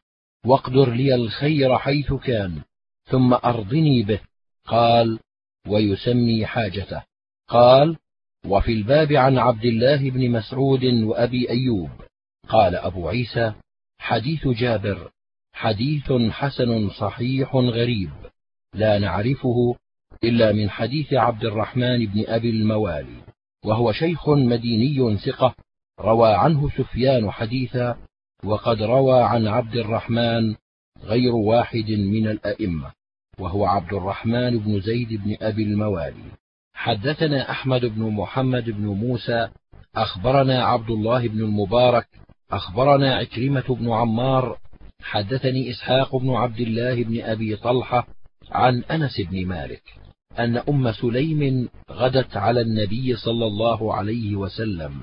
واقدر 0.46 0.90
لي 0.90 1.14
الخير 1.14 1.78
حيث 1.78 2.12
كان 2.12 2.62
ثم 3.04 3.34
أرضني 3.34 4.02
به. 4.02 4.20
قال 4.64 5.18
ويسمي 5.68 6.46
حاجته. 6.46 7.02
قال 7.48 7.96
وفي 8.46 8.72
الباب 8.72 9.12
عن 9.12 9.38
عبد 9.38 9.64
الله 9.64 10.10
بن 10.10 10.30
مسعود 10.30 10.84
وأبي 10.84 11.50
أيوب. 11.50 11.90
قال 12.48 12.76
أبو 12.76 13.08
عيسى 13.08 13.54
حديث 13.98 14.48
جابر. 14.48 15.10
حديث 15.62 16.12
حسن 16.12 16.90
صحيح 16.90 17.54
غريب 17.56 18.10
لا 18.74 18.98
نعرفه 18.98 19.74
إلا 20.24 20.52
من 20.52 20.70
حديث 20.70 21.12
عبد 21.12 21.44
الرحمن 21.44 22.06
بن 22.06 22.24
أبي 22.26 22.50
الموالي 22.50 23.22
وهو 23.64 23.92
شيخ 23.92 24.28
مديني 24.28 25.16
ثقة 25.16 25.54
روى 26.00 26.34
عنه 26.34 26.68
سفيان 26.68 27.30
حديثا 27.30 27.96
وقد 28.44 28.82
روى 28.82 29.22
عن 29.22 29.46
عبد 29.46 29.76
الرحمن 29.76 30.54
غير 31.02 31.34
واحد 31.34 31.90
من 31.90 32.28
الأئمة 32.28 32.92
وهو 33.38 33.66
عبد 33.66 33.92
الرحمن 33.92 34.58
بن 34.58 34.80
زيد 34.80 35.24
بن 35.24 35.36
أبي 35.40 35.62
الموالي. 35.62 36.30
حدثنا 36.74 37.50
أحمد 37.50 37.84
بن 37.84 38.02
محمد 38.02 38.70
بن 38.70 38.86
موسى 38.86 39.48
أخبرنا 39.96 40.64
عبد 40.64 40.90
الله 40.90 41.28
بن 41.28 41.40
المبارك 41.40 42.08
أخبرنا 42.50 43.16
عكرمة 43.16 43.64
بن 43.68 43.92
عمار 43.92 44.58
حدثني 45.02 45.70
إسحاق 45.70 46.16
بن 46.16 46.30
عبد 46.30 46.60
الله 46.60 47.02
بن 47.04 47.20
أبي 47.20 47.56
طلحة 47.56 48.06
عن 48.50 48.82
أنس 48.82 49.20
بن 49.20 49.46
مالك 49.46 49.82
أن 50.38 50.56
أم 50.56 50.92
سليم 50.92 51.68
غدت 51.90 52.36
على 52.36 52.60
النبي 52.60 53.16
صلى 53.16 53.46
الله 53.46 53.94
عليه 53.94 54.36
وسلم 54.36 55.00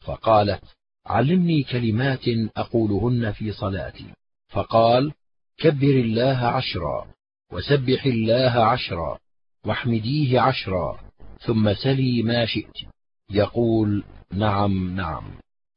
فقالت 0.00 0.62
علمني 1.06 1.62
كلمات 1.62 2.28
أقولهن 2.56 3.32
في 3.32 3.52
صلاتي. 3.52 4.06
فقال 4.48 5.12
كبر 5.58 6.00
الله 6.00 6.38
عشرا 6.38 7.06
وسبح 7.52 8.06
الله 8.06 8.50
عشرا 8.50 9.18
واحمديه 9.66 10.40
عشرا 10.40 11.00
ثم 11.40 11.74
سلي 11.74 12.22
ما 12.22 12.46
شئت. 12.46 12.76
يقول 13.30 14.04
نعم 14.32 14.96
نعم. 14.96 15.24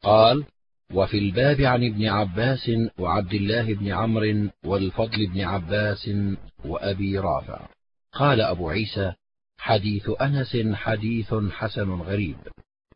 قال 0.04 0.46
وفي 0.94 1.18
الباب 1.18 1.62
عن 1.62 1.84
ابن 1.84 2.06
عباس 2.06 2.72
وعبد 3.00 3.34
الله 3.34 3.74
بن 3.74 3.88
عمرو 3.88 4.50
والفضل 4.66 5.28
بن 5.28 5.42
عباس 5.42 6.10
وأبي 6.66 7.20
رافع. 7.20 7.68
قال 8.14 8.42
أبو 8.42 8.70
عيسى 8.70 9.14
حديث 9.58 10.10
أنس 10.22 10.58
حديث 10.74 11.34
حسن 11.52 11.90
غريب. 11.90 12.36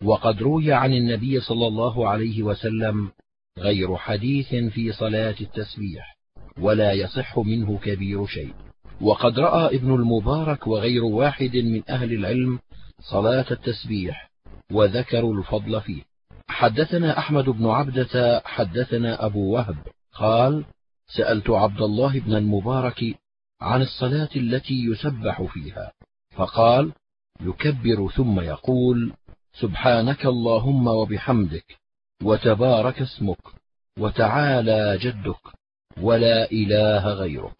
وقد 0.04 0.42
روي 0.42 0.74
عن 0.74 0.94
النبي 0.94 1.40
صلى 1.40 1.68
الله 1.68 2.10
عليه 2.10 2.44
وسلم 2.44 3.12
غير 3.58 3.96
حديث 3.96 4.56
في 4.56 4.92
صلاة 4.92 5.36
التسبيح 5.42 6.18
ولا 6.58 6.94
يصح 6.94 7.40
منه 7.40 7.78
كبير 7.78 8.26
شيء. 8.26 8.54
وقد 9.02 9.40
رأى 9.40 9.76
ابن 9.76 9.94
المبارك 9.94 10.68
وغير 10.68 11.04
واحد 11.04 11.58
من 11.58 11.84
أهل 11.90 12.14
العلم 12.14 12.60
صلاة 13.00 13.46
التسبيح 13.52 14.32
وذكروا 14.72 15.38
الفضل 15.38 15.82
فيه. 15.82 16.10
حدثنا 16.50 17.18
أحمد 17.18 17.44
بن 17.46 17.66
عبدة 17.66 18.42
حدثنا 18.46 19.26
أبو 19.26 19.54
وهب 19.54 19.78
قال 20.14 20.66
سألت 21.18 21.50
عبد 21.50 21.82
الله 21.82 22.20
بن 22.20 22.36
المبارك 22.36 23.04
عن 23.62 23.82
الصلاة 23.82 24.30
التي 24.36 24.86
يسبح 24.86 25.42
فيها 25.42 25.92
فقال 26.36 26.94
يكبر 27.42 28.10
ثم 28.16 28.40
يقول 28.40 29.14
سبحانك 29.54 30.26
اللهم 30.26 30.88
وبحمدك 30.88 31.78
وتبارك 32.24 33.02
اسمك 33.02 33.42
وتعالى 34.00 34.98
جدك 34.98 35.42
ولا 36.02 36.52
إله 36.52 37.08
غيرك. 37.14 37.58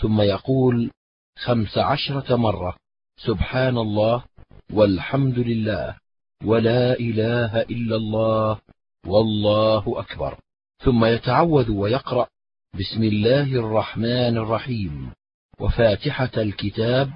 ثم 0.00 0.20
يقول 0.20 0.90
خمس 1.38 1.78
عشرة 1.78 2.36
مرة 2.36 2.76
سبحان 3.16 3.78
الله 3.78 4.24
والحمد 4.72 5.38
لله. 5.38 5.96
ولا 6.44 6.98
إله 7.00 7.60
إلا 7.60 7.96
الله 7.96 8.58
والله 9.06 9.84
أكبر. 10.00 10.38
ثم 10.78 11.04
يتعوذ 11.04 11.70
ويقرأ 11.70 12.26
بسم 12.74 13.02
الله 13.02 13.42
الرحمن 13.42 14.36
الرحيم. 14.36 15.12
وفاتحة 15.60 16.30
الكتاب 16.36 17.10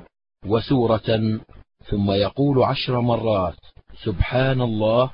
وسورة 0.47 1.41
ثم 1.91 2.11
يقول 2.11 2.63
عشر 2.63 3.01
مرات 3.01 3.59
سبحان 4.05 4.61
الله 4.61 5.11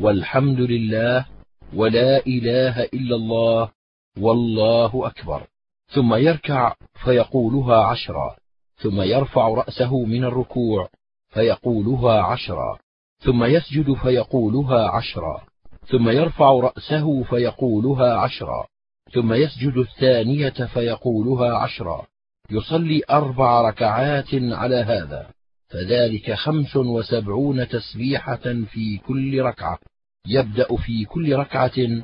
والحمد 0.00 0.60
لله 0.60 1.26
ولا 1.74 2.26
إله 2.26 2.82
إلا 2.82 3.16
الله 3.16 3.70
والله 4.18 5.06
أكبر. 5.06 5.46
ثم 5.88 6.14
يركع 6.14 6.74
فيقولها 7.04 7.84
عشرا 7.84 8.36
ثم 8.76 9.00
يرفع 9.00 9.48
رأسه 9.48 10.04
من 10.04 10.24
الركوع 10.24 10.88
فيقولها 11.28 12.22
عشرا 12.22 12.78
ثم 13.18 13.44
يسجد 13.44 13.92
فيقولها 13.92 14.90
عشرا. 14.90 15.42
ثم 15.86 16.08
يرفع 16.08 16.50
رأسه 16.50 17.22
فيقولها 17.22 18.14
عشرا. 18.14 18.66
ثم 19.12 19.32
يسجد 19.32 19.76
الثانية 19.76 20.66
فيقولها 20.74 21.56
عشرا. 21.56 22.06
يصلي 22.50 23.02
أربع 23.10 23.68
ركعات 23.68 24.34
على 24.34 24.76
هذا. 24.76 25.30
فذلك 25.68 26.32
خمس 26.32 26.76
وسبعون 26.76 27.68
تسبيحة 27.68 28.64
في 28.72 28.98
كل 28.98 29.42
ركعة. 29.42 29.78
يبدأ 30.26 30.76
في 30.76 31.04
كل 31.04 31.36
ركعة 31.36 32.02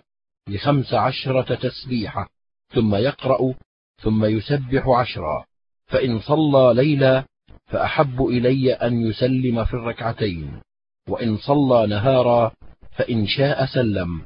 بخمس 0.48 0.94
عشرة 0.94 1.54
تسبيحة. 1.54 2.28
ثم 2.74 2.94
يقرأ 2.94 3.54
ثم 4.02 4.24
يسبح 4.24 4.88
عشرا. 4.88 5.44
فإن 5.86 6.20
صلى 6.20 6.74
ليلا 6.74 7.24
فأحب 7.66 8.26
إلي 8.26 8.72
أن 8.72 9.00
يسلم 9.00 9.64
في 9.64 9.74
الركعتين. 9.74 10.60
وإن 11.08 11.36
صلى 11.36 11.86
نهارا 11.86 12.52
فإن 12.92 13.26
شاء 13.26 13.66
سلم 13.66 14.22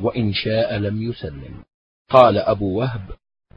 وإن 0.00 0.32
شاء 0.32 0.76
لم 0.76 1.02
يسلم. 1.02 1.62
قال 2.10 2.38
أبو 2.38 2.78
وهب 2.78 3.10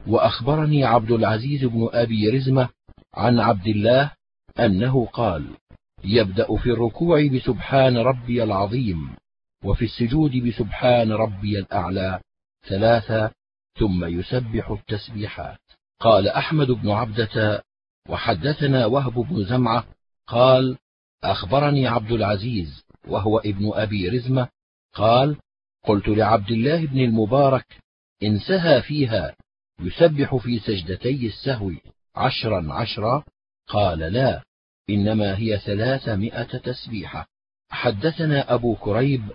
وأخبرني 0.08 0.84
عبد 0.84 1.12
العزيز 1.12 1.66
بن 1.66 1.90
أبي 1.94 2.30
رزمة 2.30 2.70
عن 3.14 3.40
عبد 3.40 3.68
الله 3.68 4.12
أنه 4.60 5.06
قال 5.06 5.48
يبدأ 6.04 6.56
في 6.56 6.70
الركوع 6.70 7.28
بسبحان 7.28 7.98
ربي 7.98 8.44
العظيم 8.44 9.16
وفي 9.64 9.86
السجود 9.86 10.32
بسبحان 10.32 11.12
ربي 11.12 11.60
الأعلى 11.60 12.20
ثلاثة 12.70 13.32
ثم 13.80 14.06
يسبح 14.06 14.70
التسبيحات. 14.70 15.60
قال 16.00 16.28
أحمد 16.28 16.68
بن 16.72 16.90
عبدة 16.90 17.64
وحدثنا 18.10 18.86
وهب 18.86 19.14
بن 19.14 19.46
زمعة 19.46 19.84
قال 20.28 20.78
أخبرني 21.24 21.88
عبد 21.88 22.12
العزيز 22.12 22.84
وهو 23.08 23.40
ابن 23.40 23.72
أبي 23.74 24.10
رزمة 24.10 24.50
قال 24.94 25.38
قلت 25.84 26.08
لعبد 26.08 26.52
الله 26.52 26.86
بن 26.86 27.00
المبارك 27.00 27.66
إن 28.24 28.40
سهى 28.40 28.82
فيها 28.82 29.36
يسبح 29.80 30.36
في 30.36 30.60
سجدتي 30.60 31.28
السهو 31.28 31.72
عشرا 32.16 32.74
عشرا؟ 32.74 33.24
قال 33.68 34.00
لا 34.00 34.44
إنما 34.90 35.38
هي 35.38 35.58
ثلاثمائة 35.60 36.58
تسبيحة. 36.58 37.28
حدثنا 37.70 38.54
أبو 38.54 38.76
كريب 38.76 39.32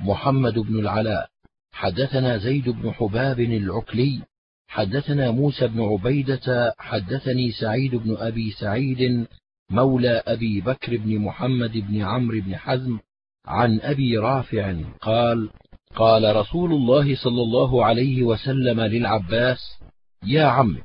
محمد 0.00 0.58
بن 0.58 0.78
العلاء 0.78 1.28
حدثنا 1.72 2.38
زيد 2.38 2.68
بن 2.68 2.92
حباب 2.92 3.40
العكلي 3.40 4.22
حدثنا 4.68 5.30
موسى 5.30 5.66
بن 5.66 5.80
عبيدة 5.80 6.74
حدثني 6.78 7.52
سعيد 7.52 7.94
بن 7.94 8.16
أبي 8.16 8.50
سعيد 8.50 9.26
مولى 9.70 10.22
أبي 10.26 10.60
بكر 10.60 10.96
بن 10.96 11.18
محمد 11.18 11.72
بن 11.72 12.02
عمرو 12.02 12.40
بن 12.40 12.56
حزم 12.56 12.98
عن 13.46 13.80
أبي 13.80 14.18
رافع 14.18 14.76
قال 15.00 15.50
قال 15.94 16.36
رسول 16.36 16.72
الله 16.72 17.16
صلى 17.16 17.42
الله 17.42 17.84
عليه 17.84 18.22
وسلم 18.22 18.80
للعباس 18.80 19.78
يا 20.22 20.44
عم 20.44 20.78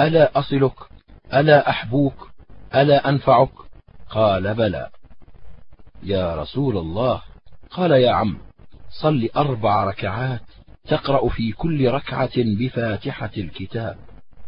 ألا 0.00 0.38
أصلك؟ 0.38 0.74
ألا 1.34 1.70
أحبوك؟ 1.70 2.30
ألا 2.74 3.08
أنفعك؟ 3.08 3.52
قال 4.10 4.54
بلى. 4.54 4.90
يا 6.02 6.36
رسول 6.36 6.76
الله 6.76 7.22
قال 7.70 7.90
يا 7.90 8.10
عم 8.10 8.38
صل 8.90 9.28
أربع 9.36 9.84
ركعات 9.84 10.42
تقرأ 10.88 11.28
في 11.28 11.52
كل 11.52 11.90
ركعة 11.90 12.30
بفاتحة 12.36 13.30
الكتاب 13.36 13.98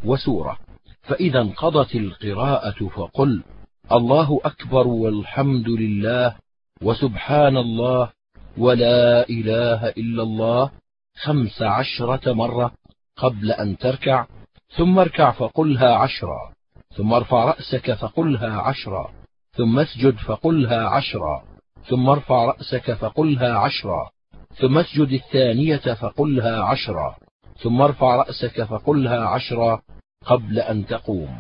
وسورة 0.05 0.59
فإذا 1.03 1.41
انقضت 1.41 1.95
القراءة 1.95 2.89
فقل 2.89 3.43
الله 3.91 4.41
أكبر 4.45 4.87
والحمد 4.87 5.69
لله 5.69 6.37
وسبحان 6.83 7.57
الله 7.57 8.11
ولا 8.59 9.29
إله 9.29 9.89
إلا 9.89 10.23
الله 10.23 10.71
خمس 11.25 11.63
عشرة 11.63 12.33
مرة 12.33 12.73
قبل 13.17 13.53
أن 13.53 13.79
تركع 13.79 14.27
ثم 14.77 14.99
اركع 14.99 15.31
فقلها 15.31 15.95
عشرا 15.95 16.53
ثم 16.97 17.13
ارفع 17.13 17.45
رأسك 17.45 17.93
فقلها 17.93 18.61
عشرا 18.61 19.11
ثم 19.53 19.79
اسجد 19.79 20.17
فقلها 20.17 20.89
عشرا 20.89 21.45
ثم 21.89 22.09
ارفع 22.09 22.45
رأسك 22.45 22.93
فقلها 22.93 23.59
عشرا 23.59 24.11
ثم 24.61 24.79
اسجد 24.79 25.13
الثانية 25.13 25.95
فقلها 25.95 26.63
عشرا 26.63 27.17
ثم 27.63 27.81
ارفع 27.83 28.17
رأسك 28.17 28.63
فقلها 28.63 29.21
عشرا 29.21 29.83
قبل 30.27 30.59
أن 30.59 30.87
تقوم. 30.87 31.37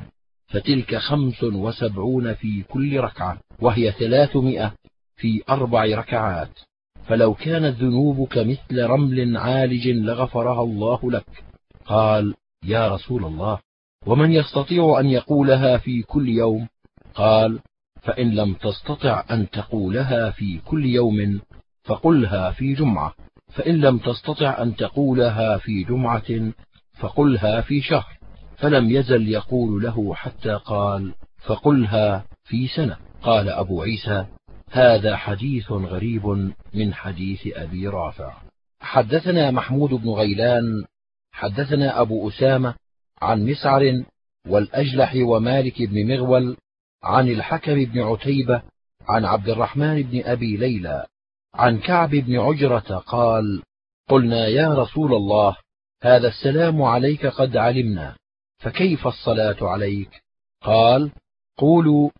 فتلك 0.52 0.96
خمس 0.96 1.44
وسبعون 1.44 2.34
في 2.34 2.62
كل 2.62 3.00
ركعة 3.00 3.38
وهي 3.60 3.92
ثلاثمائة 3.92 4.72
في 5.16 5.42
أربع 5.50 5.84
ركعات. 5.84 6.58
فلو 7.06 7.34
كانت 7.34 7.82
ذنوبك 7.82 8.38
مثل 8.38 8.82
رمل 8.82 9.36
عالج 9.36 9.88
لغفرها 9.88 10.62
الله 10.62 11.10
لك. 11.10 11.44
قال 11.86 12.34
يا 12.64 12.88
رسول 12.88 13.24
الله 13.24 13.58
ومن 14.06 14.32
يستطيع 14.32 15.00
أن 15.00 15.06
يقولها 15.06 15.78
في 15.78 16.02
كل 16.02 16.28
يوم؟ 16.28 16.68
قال 17.14 17.58
فإن 18.02 18.30
لم 18.30 18.54
تستطع 18.54 19.24
أن 19.30 19.50
تقولها 19.50 20.30
في 20.30 20.58
كل 20.58 20.86
يوم 20.86 21.40
فقلها 21.84 22.50
في 22.50 22.74
جمعة. 22.74 23.14
فإن 23.52 23.80
لم 23.80 23.98
تستطع 23.98 24.62
أن 24.62 24.76
تقولها 24.76 25.58
في 25.58 25.84
جمعة 25.84 26.52
فقلها 26.98 27.60
في 27.60 27.80
شهر. 27.80 28.21
فلم 28.62 28.90
يزل 28.90 29.28
يقول 29.28 29.82
له 29.82 30.14
حتى 30.14 30.52
قال 30.52 31.14
فقلها 31.46 32.24
في 32.44 32.68
سنة. 32.68 32.96
قال 33.22 33.48
أبو 33.48 33.82
عيسى 33.82 34.26
هذا 34.70 35.16
حديث 35.16 35.72
غريب 35.72 36.26
من 36.74 36.94
حديث 36.94 37.40
أبي 37.46 37.88
رافع. 37.88 38.36
حدثنا 38.80 39.50
محمود 39.50 39.90
بن 39.90 40.08
غيلان 40.08 40.84
حدثنا 41.32 42.00
أبو 42.00 42.28
أسامة 42.28 42.74
عن 43.22 43.46
مسعر 43.46 44.04
والأجلح 44.48 45.14
ومالك 45.16 45.82
بن 45.82 46.06
مغول 46.06 46.56
عن 47.02 47.28
الحكم 47.28 47.84
بن 47.84 48.00
عتيبة 48.00 48.62
عن 49.08 49.24
عبد 49.24 49.48
الرحمن 49.48 50.02
بن 50.02 50.22
أبي 50.24 50.56
ليلى 50.56 51.06
عن 51.54 51.78
كعب 51.78 52.10
بن 52.10 52.38
عجرة 52.38 52.98
قال 53.06 53.62
قلنا 54.08 54.46
يا 54.46 54.74
رسول 54.74 55.14
الله 55.14 55.56
هذا 56.02 56.28
السلام 56.28 56.82
عليك 56.82 57.26
قد 57.26 57.56
علمنا. 57.56 58.16
فكيف 58.62 59.06
الصلاة 59.06 59.56
عليك؟ 59.60 60.22
قال 60.62 61.10
قولوا 61.58 62.10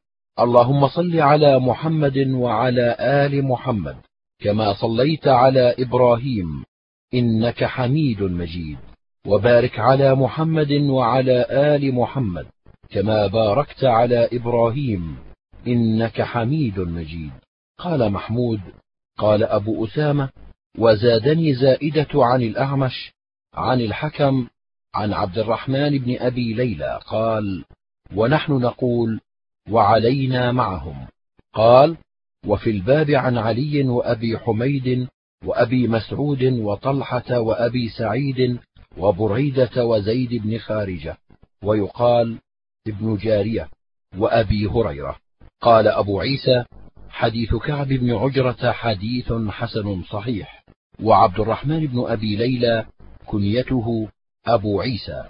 اللهم 0.40 0.88
صل 0.88 1.20
على 1.20 1.59
محمد 1.59 2.18
وعلى 2.18 2.96
آل 3.00 3.44
محمد 3.44 3.96
كما 4.40 4.74
صليت 4.74 5.28
على 5.28 5.74
إبراهيم 5.78 6.64
إنك 7.14 7.64
حميد 7.64 8.22
مجيد. 8.22 8.78
وبارك 9.26 9.78
على 9.78 10.14
محمد 10.14 10.72
وعلى 10.72 11.46
آل 11.50 11.94
محمد 11.94 12.46
كما 12.90 13.26
باركت 13.26 13.85
على 13.85 14.28
إبراهيم 14.33 15.16
إنك 15.66 16.22
حميد 16.22 16.81
مجيد. 16.81 17.33
قال 17.78 18.12
محمود 18.12 18.61
قال 19.18 19.42
أبو 19.44 19.85
أسامة 19.85 20.28
وزادني 20.78 21.55
زائدة 21.55 22.09
عن 22.14 22.42
الأعمش 22.42 23.12
عن 23.55 23.81
الحكم 23.81 24.46
عن 24.94 25.12
عبد 25.12 25.38
الرحمن 25.38 25.98
بن 25.98 26.16
أبي 26.18 26.55
ليلى 26.55 27.00
قال 27.07 27.64
ونحن 28.16 28.52
نقول 28.52 29.20
وعلينا 29.70 30.52
معهم. 30.52 31.07
قال 31.55 31.96
وفي 32.46 32.70
الباب 32.70 33.11
عن 33.11 33.38
علي 33.38 33.83
وأبي 33.83 34.38
حميد 34.38 35.09
وأبي 35.44 35.88
مسعود 35.88 36.42
وطلحة 36.44 37.40
وأبي 37.40 37.88
سعيد 37.88 38.59
وبريدة 38.96 39.87
وزيد 39.87 40.35
بن 40.42 40.59
خارجة. 40.59 41.16
ويقال 41.64 42.38
ابن 42.87 43.16
جارية 43.16 43.68
وأبي 44.18 44.66
هريرة. 44.66 45.16
قال 45.61 45.88
أبو 45.88 46.20
عيسى 46.20 46.64
حديث 47.09 47.55
كعب 47.55 47.88
بن 47.88 48.11
عجرة 48.14 48.72
حديث 48.72 49.33
حسن 49.33 50.02
صحيح. 50.02 50.64
وعبد 51.02 51.40
الرحمن 51.40 51.87
بن 51.87 52.05
أبي 52.07 52.37
ليلى 52.37 52.87
كنيته 53.26 54.09
أبو 54.46 54.81
عيسى 54.81 55.24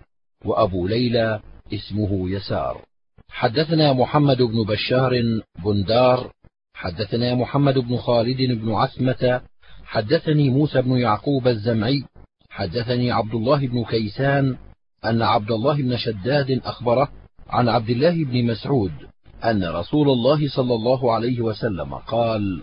وأبو 0.44 0.86
ليلى 0.86 1.40
اسمه 1.74 2.30
يسار. 2.30 2.82
حدثنا 3.28 3.92
محمد 3.92 4.42
بن 4.42 4.64
بشار 4.64 5.12
بندار 5.64 6.32
حدثنا 6.74 7.34
محمد 7.34 7.78
بن 7.78 7.96
خالد 7.96 8.36
بن 8.36 8.72
عثمة 8.72 9.40
حدثني 9.84 10.50
موسى 10.50 10.82
بن 10.82 10.96
يعقوب 10.96 11.48
الزمعي 11.48 12.04
حدثني 12.50 13.10
عبد 13.10 13.34
الله 13.34 13.66
بن 13.66 13.84
كيسان 13.84 14.56
أن 15.04 15.22
عبد 15.22 15.50
الله 15.50 15.76
بن 15.76 15.96
شداد 15.96 16.60
أخبره 16.64 17.08
عن 17.48 17.68
عبد 17.68 17.90
الله 17.90 18.24
بن 18.24 18.46
مسعود 18.46 18.92
أن 19.44 19.64
رسول 19.64 20.08
الله 20.08 20.48
صلى 20.48 20.74
الله 20.74 21.12
عليه 21.12 21.40
وسلم 21.40 21.94
قال 21.94 22.62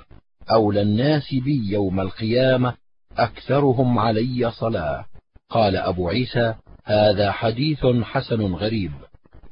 أولى 0.52 0.82
الناس 0.82 1.34
بي 1.34 1.72
يوم 1.72 2.00
القيامة 2.00 2.74
أكثرهم 3.18 4.00
علي 4.00 4.52
صلاة. 4.52 5.06
قال 5.50 5.76
أبو 5.76 6.10
عيسى 6.10 6.56
هذا 6.86 7.32
حديث 7.32 7.86
حسن 7.86 8.54
غريب. 8.54 8.91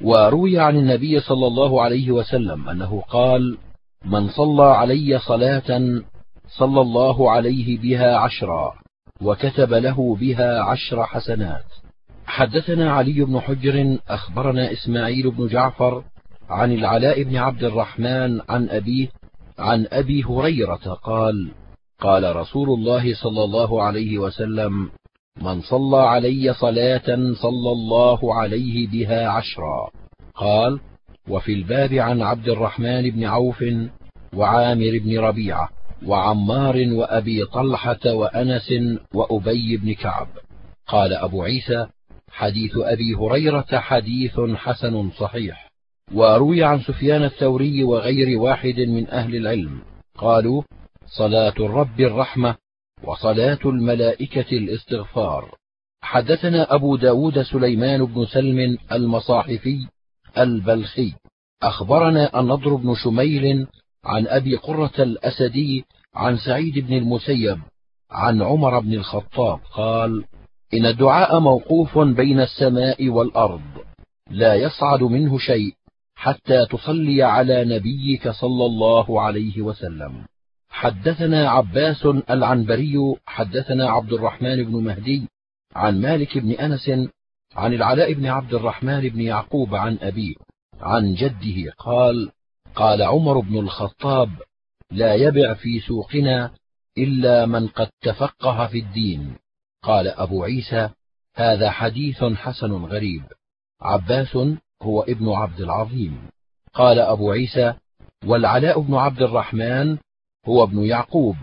وروي 0.01 0.59
عن 0.59 0.77
النبي 0.77 1.19
صلى 1.19 1.47
الله 1.47 1.81
عليه 1.81 2.11
وسلم 2.11 2.69
أنه 2.69 3.01
قال 3.01 3.57
من 4.05 4.29
صلى 4.29 4.63
علي 4.63 5.19
صلاة 5.19 6.01
صلى 6.47 6.81
الله 6.81 7.31
عليه 7.31 7.77
بها 7.79 8.17
عشرا 8.17 8.73
وكتب 9.21 9.73
له 9.73 10.15
بها 10.15 10.61
عشر 10.61 11.03
حسنات. 11.03 11.65
حدثنا 12.25 12.91
علي 12.91 13.25
بن 13.25 13.39
حجر 13.39 13.97
أخبرنا 14.09 14.71
إسماعيل 14.71 15.31
بن 15.31 15.47
جعفر 15.47 16.03
عن 16.49 16.71
العلاء 16.71 17.23
بن 17.23 17.35
عبد 17.35 17.63
الرحمن 17.63 18.41
عن 18.49 18.69
أبيه 18.69 19.07
عن 19.59 19.87
أبي 19.91 20.23
هريرة 20.23 20.99
قال 21.03 21.51
قال 21.99 22.35
رسول 22.35 22.69
الله 22.69 23.15
صلى 23.15 23.43
الله 23.43 23.83
عليه 23.83 24.17
وسلم 24.17 24.89
من 25.41 25.61
صلى 25.61 25.97
علي 25.97 26.53
صلاة 26.53 27.33
صلى 27.33 27.71
الله 27.71 28.35
عليه 28.35 28.87
بها 28.87 29.27
عشرا. 29.27 29.89
قال 30.35 30.79
وفي 31.29 31.53
الباب 31.53 31.93
عن 31.93 32.21
عبد 32.21 32.49
الرحمن 32.49 33.09
بن 33.09 33.23
عوف 33.23 33.63
وعامر 34.33 34.99
بن 35.03 35.19
ربيعة 35.19 35.69
وعمار 36.05 36.75
وأبي 36.91 37.45
طلحة 37.45 38.13
وأنس 38.13 38.73
وأبي 39.13 39.77
بن 39.77 39.93
كعب. 39.93 40.27
قال 40.87 41.13
أبو 41.13 41.43
عيسى 41.43 41.87
حديث 42.31 42.71
أبي 42.77 43.15
هريرة 43.15 43.67
حديث 43.71 44.39
حسن 44.39 45.09
صحيح. 45.09 45.71
وروي 46.13 46.63
عن 46.63 46.79
سفيان 46.79 47.23
الثوري 47.23 47.83
وغير 47.83 48.39
واحد 48.39 48.79
من 48.79 49.09
أهل 49.09 49.35
العلم. 49.35 49.81
قالوا 50.17 50.63
صلاة 51.05 51.53
الرب 51.59 51.99
الرحمة 51.99 52.55
وصلاة 53.03 53.59
الملائكة 53.65 54.57
الاستغفار. 54.57 55.55
حدثنا 56.01 56.75
أبو 56.75 56.95
داود 56.95 57.41
سليمان 57.41 58.05
بن 58.05 58.25
سلم 58.25 58.77
المصاحفي 58.91 59.87
البلخي. 60.37 61.13
أخبرنا 61.63 62.39
النضر 62.39 62.75
بن 62.75 62.95
شميل 62.95 63.67
عن 64.05 64.27
أبي 64.27 64.55
قرة 64.55 64.93
الأسدي 64.99 65.85
عن 66.15 66.37
سعيد 66.37 66.79
بن 66.79 66.93
المسيب 66.93 67.59
عن 68.11 68.41
عمر 68.41 68.79
بن 68.79 68.93
الخطاب 68.93 69.59
قال 69.73 70.23
إن 70.73 70.85
الدعاء 70.85 71.39
موقوف 71.39 71.97
بين 71.97 72.39
السماء 72.39 73.09
والأرض 73.09 73.61
لا 74.29 74.55
يصعد 74.55 75.03
منه 75.03 75.37
شيء 75.37 75.73
حتى 76.15 76.65
تصلي 76.65 77.23
على 77.23 77.65
نبيك 77.65 78.29
صلى 78.29 78.65
الله 78.65 79.21
عليه 79.21 79.61
وسلم. 79.61 80.25
حدثنا 80.77 81.49
عباس 81.49 82.05
العنبري 82.05 83.15
حدثنا 83.25 83.89
عبد 83.89 84.13
الرحمن 84.13 84.63
بن 84.63 84.83
مهدي 84.83 85.27
عن 85.75 86.01
مالك 86.01 86.37
بن 86.37 86.51
أنس 86.51 86.89
عن 87.55 87.73
العلاء 87.73 88.13
بن 88.13 88.25
عبد 88.25 88.53
الرحمن 88.53 89.09
بن 89.09 89.21
يعقوب 89.21 89.75
عن 89.75 89.97
أبيه 90.01 90.35
عن 90.81 91.13
جده 91.13 91.71
قال 91.77 92.31
قال 92.75 93.01
عمر 93.01 93.39
بن 93.39 93.57
الخطاب 93.59 94.29
لا 94.91 95.15
يبع 95.15 95.53
في 95.53 95.79
سوقنا 95.79 96.51
إلا 96.97 97.45
من 97.45 97.67
قد 97.67 97.89
تفقه 98.01 98.67
في 98.67 98.79
الدين. 98.79 99.35
قال 99.83 100.07
أبو 100.07 100.43
عيسى 100.43 100.89
هذا 101.35 101.71
حديث 101.71 102.23
حسن 102.23 102.71
غريب. 102.71 103.23
عباس 103.81 104.37
هو 104.81 105.01
ابن 105.01 105.29
عبد 105.29 105.59
العظيم. 105.59 106.29
قال 106.73 106.99
أبو 106.99 107.31
عيسى 107.31 107.73
والعلاء 108.25 108.81
بن 108.81 108.93
عبد 108.93 109.21
الرحمن 109.21 109.97
هو 110.47 110.63
ابن 110.63 110.83
يعقوب 110.83 111.35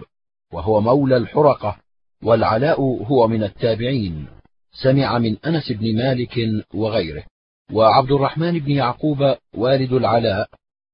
وهو 0.52 0.80
مولى 0.80 1.16
الحرقة 1.16 1.76
والعلاء 2.22 2.80
هو 2.80 3.28
من 3.28 3.42
التابعين. 3.42 4.26
سمع 4.72 5.18
من 5.18 5.36
أنس 5.46 5.72
بن 5.72 5.96
مالك 5.96 6.38
وغيره. 6.74 7.24
وعبد 7.72 8.12
الرحمن 8.12 8.58
بن 8.58 8.70
يعقوب 8.70 9.36
والد 9.54 9.92
العلاء 9.92 10.48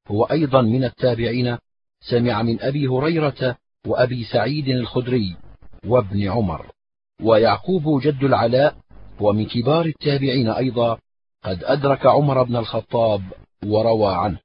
هو 0.09 0.25
أيضا 0.25 0.63
من 0.63 0.85
التابعين. 0.85 1.59
سمع 2.01 2.43
من 2.43 2.61
أبي 2.61 2.87
هريرة 2.87 3.57
وأبي 3.87 4.25
سعيد 4.25 4.69
الخدري 4.69 5.37
وابن 5.87 6.29
عمر. 6.29 6.67
ويعقوب 7.23 8.01
جد 8.01 8.25
العلاء 8.25 8.77
هو 9.21 9.33
من 9.33 9.47
كبار 9.47 9.87
التابعين 9.87 10.49
أيضا. 10.49 10.99
قد 11.45 11.65
أدرك 11.65 12.07
عمر 12.07 12.43
بن 12.43 12.57
الخطاب 12.57 13.23
وروى 13.65 14.15
عنه. 14.15 14.39